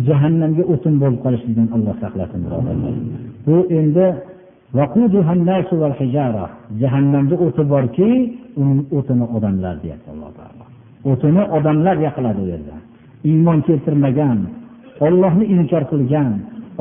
[0.08, 2.94] jahannamga o'tin bo'lib qolishlikdan alloh saqlasin birodarlar.
[3.48, 4.06] Bu endi
[6.82, 8.10] jahannamda o'ti borki
[8.62, 10.64] uning o'tini odamlar deyapti alloh taolo.
[11.12, 12.76] O'tini odamlar yoqiladi u yerda.
[13.30, 14.40] Iymon keltirmagan
[15.06, 16.32] ollohni inkor qilgan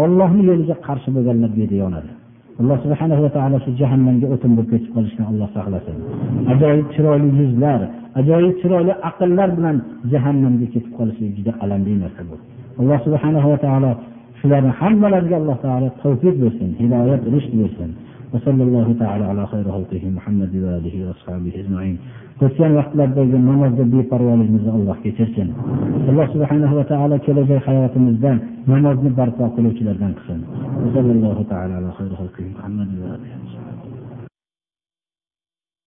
[0.04, 2.10] ollohni yo'liga qarshi bo'lganlar bu yerda yonadi
[2.60, 5.96] alloh subhana va taolo shu jahannamga o'tin bo'lib ketib qolishdan alloh saqlasin.
[6.52, 7.80] Ajoyib chiroyli yuzlar
[8.20, 9.76] ajoyib chiroyli aqllar bilan
[10.12, 12.36] jahannamga ketib qolishlik juda alamli narsa bu.
[12.80, 13.90] Alloh subhana va taolo
[14.40, 17.92] shularni hammalariga alloh taolo tavfiq bersin hidoyat rushd bersin
[18.34, 21.98] وصلى الله تعالى على خير خلقه محمد وآله وأصحابه أجمعين
[22.44, 25.48] o'tgan vaqtlardagi namozda beparvoligimizni alloh kechirsin
[26.10, 28.32] alloh subhanahu va taolo kelajak hayotimizda
[28.72, 30.40] namozni barpo qiluvchilardan qilsin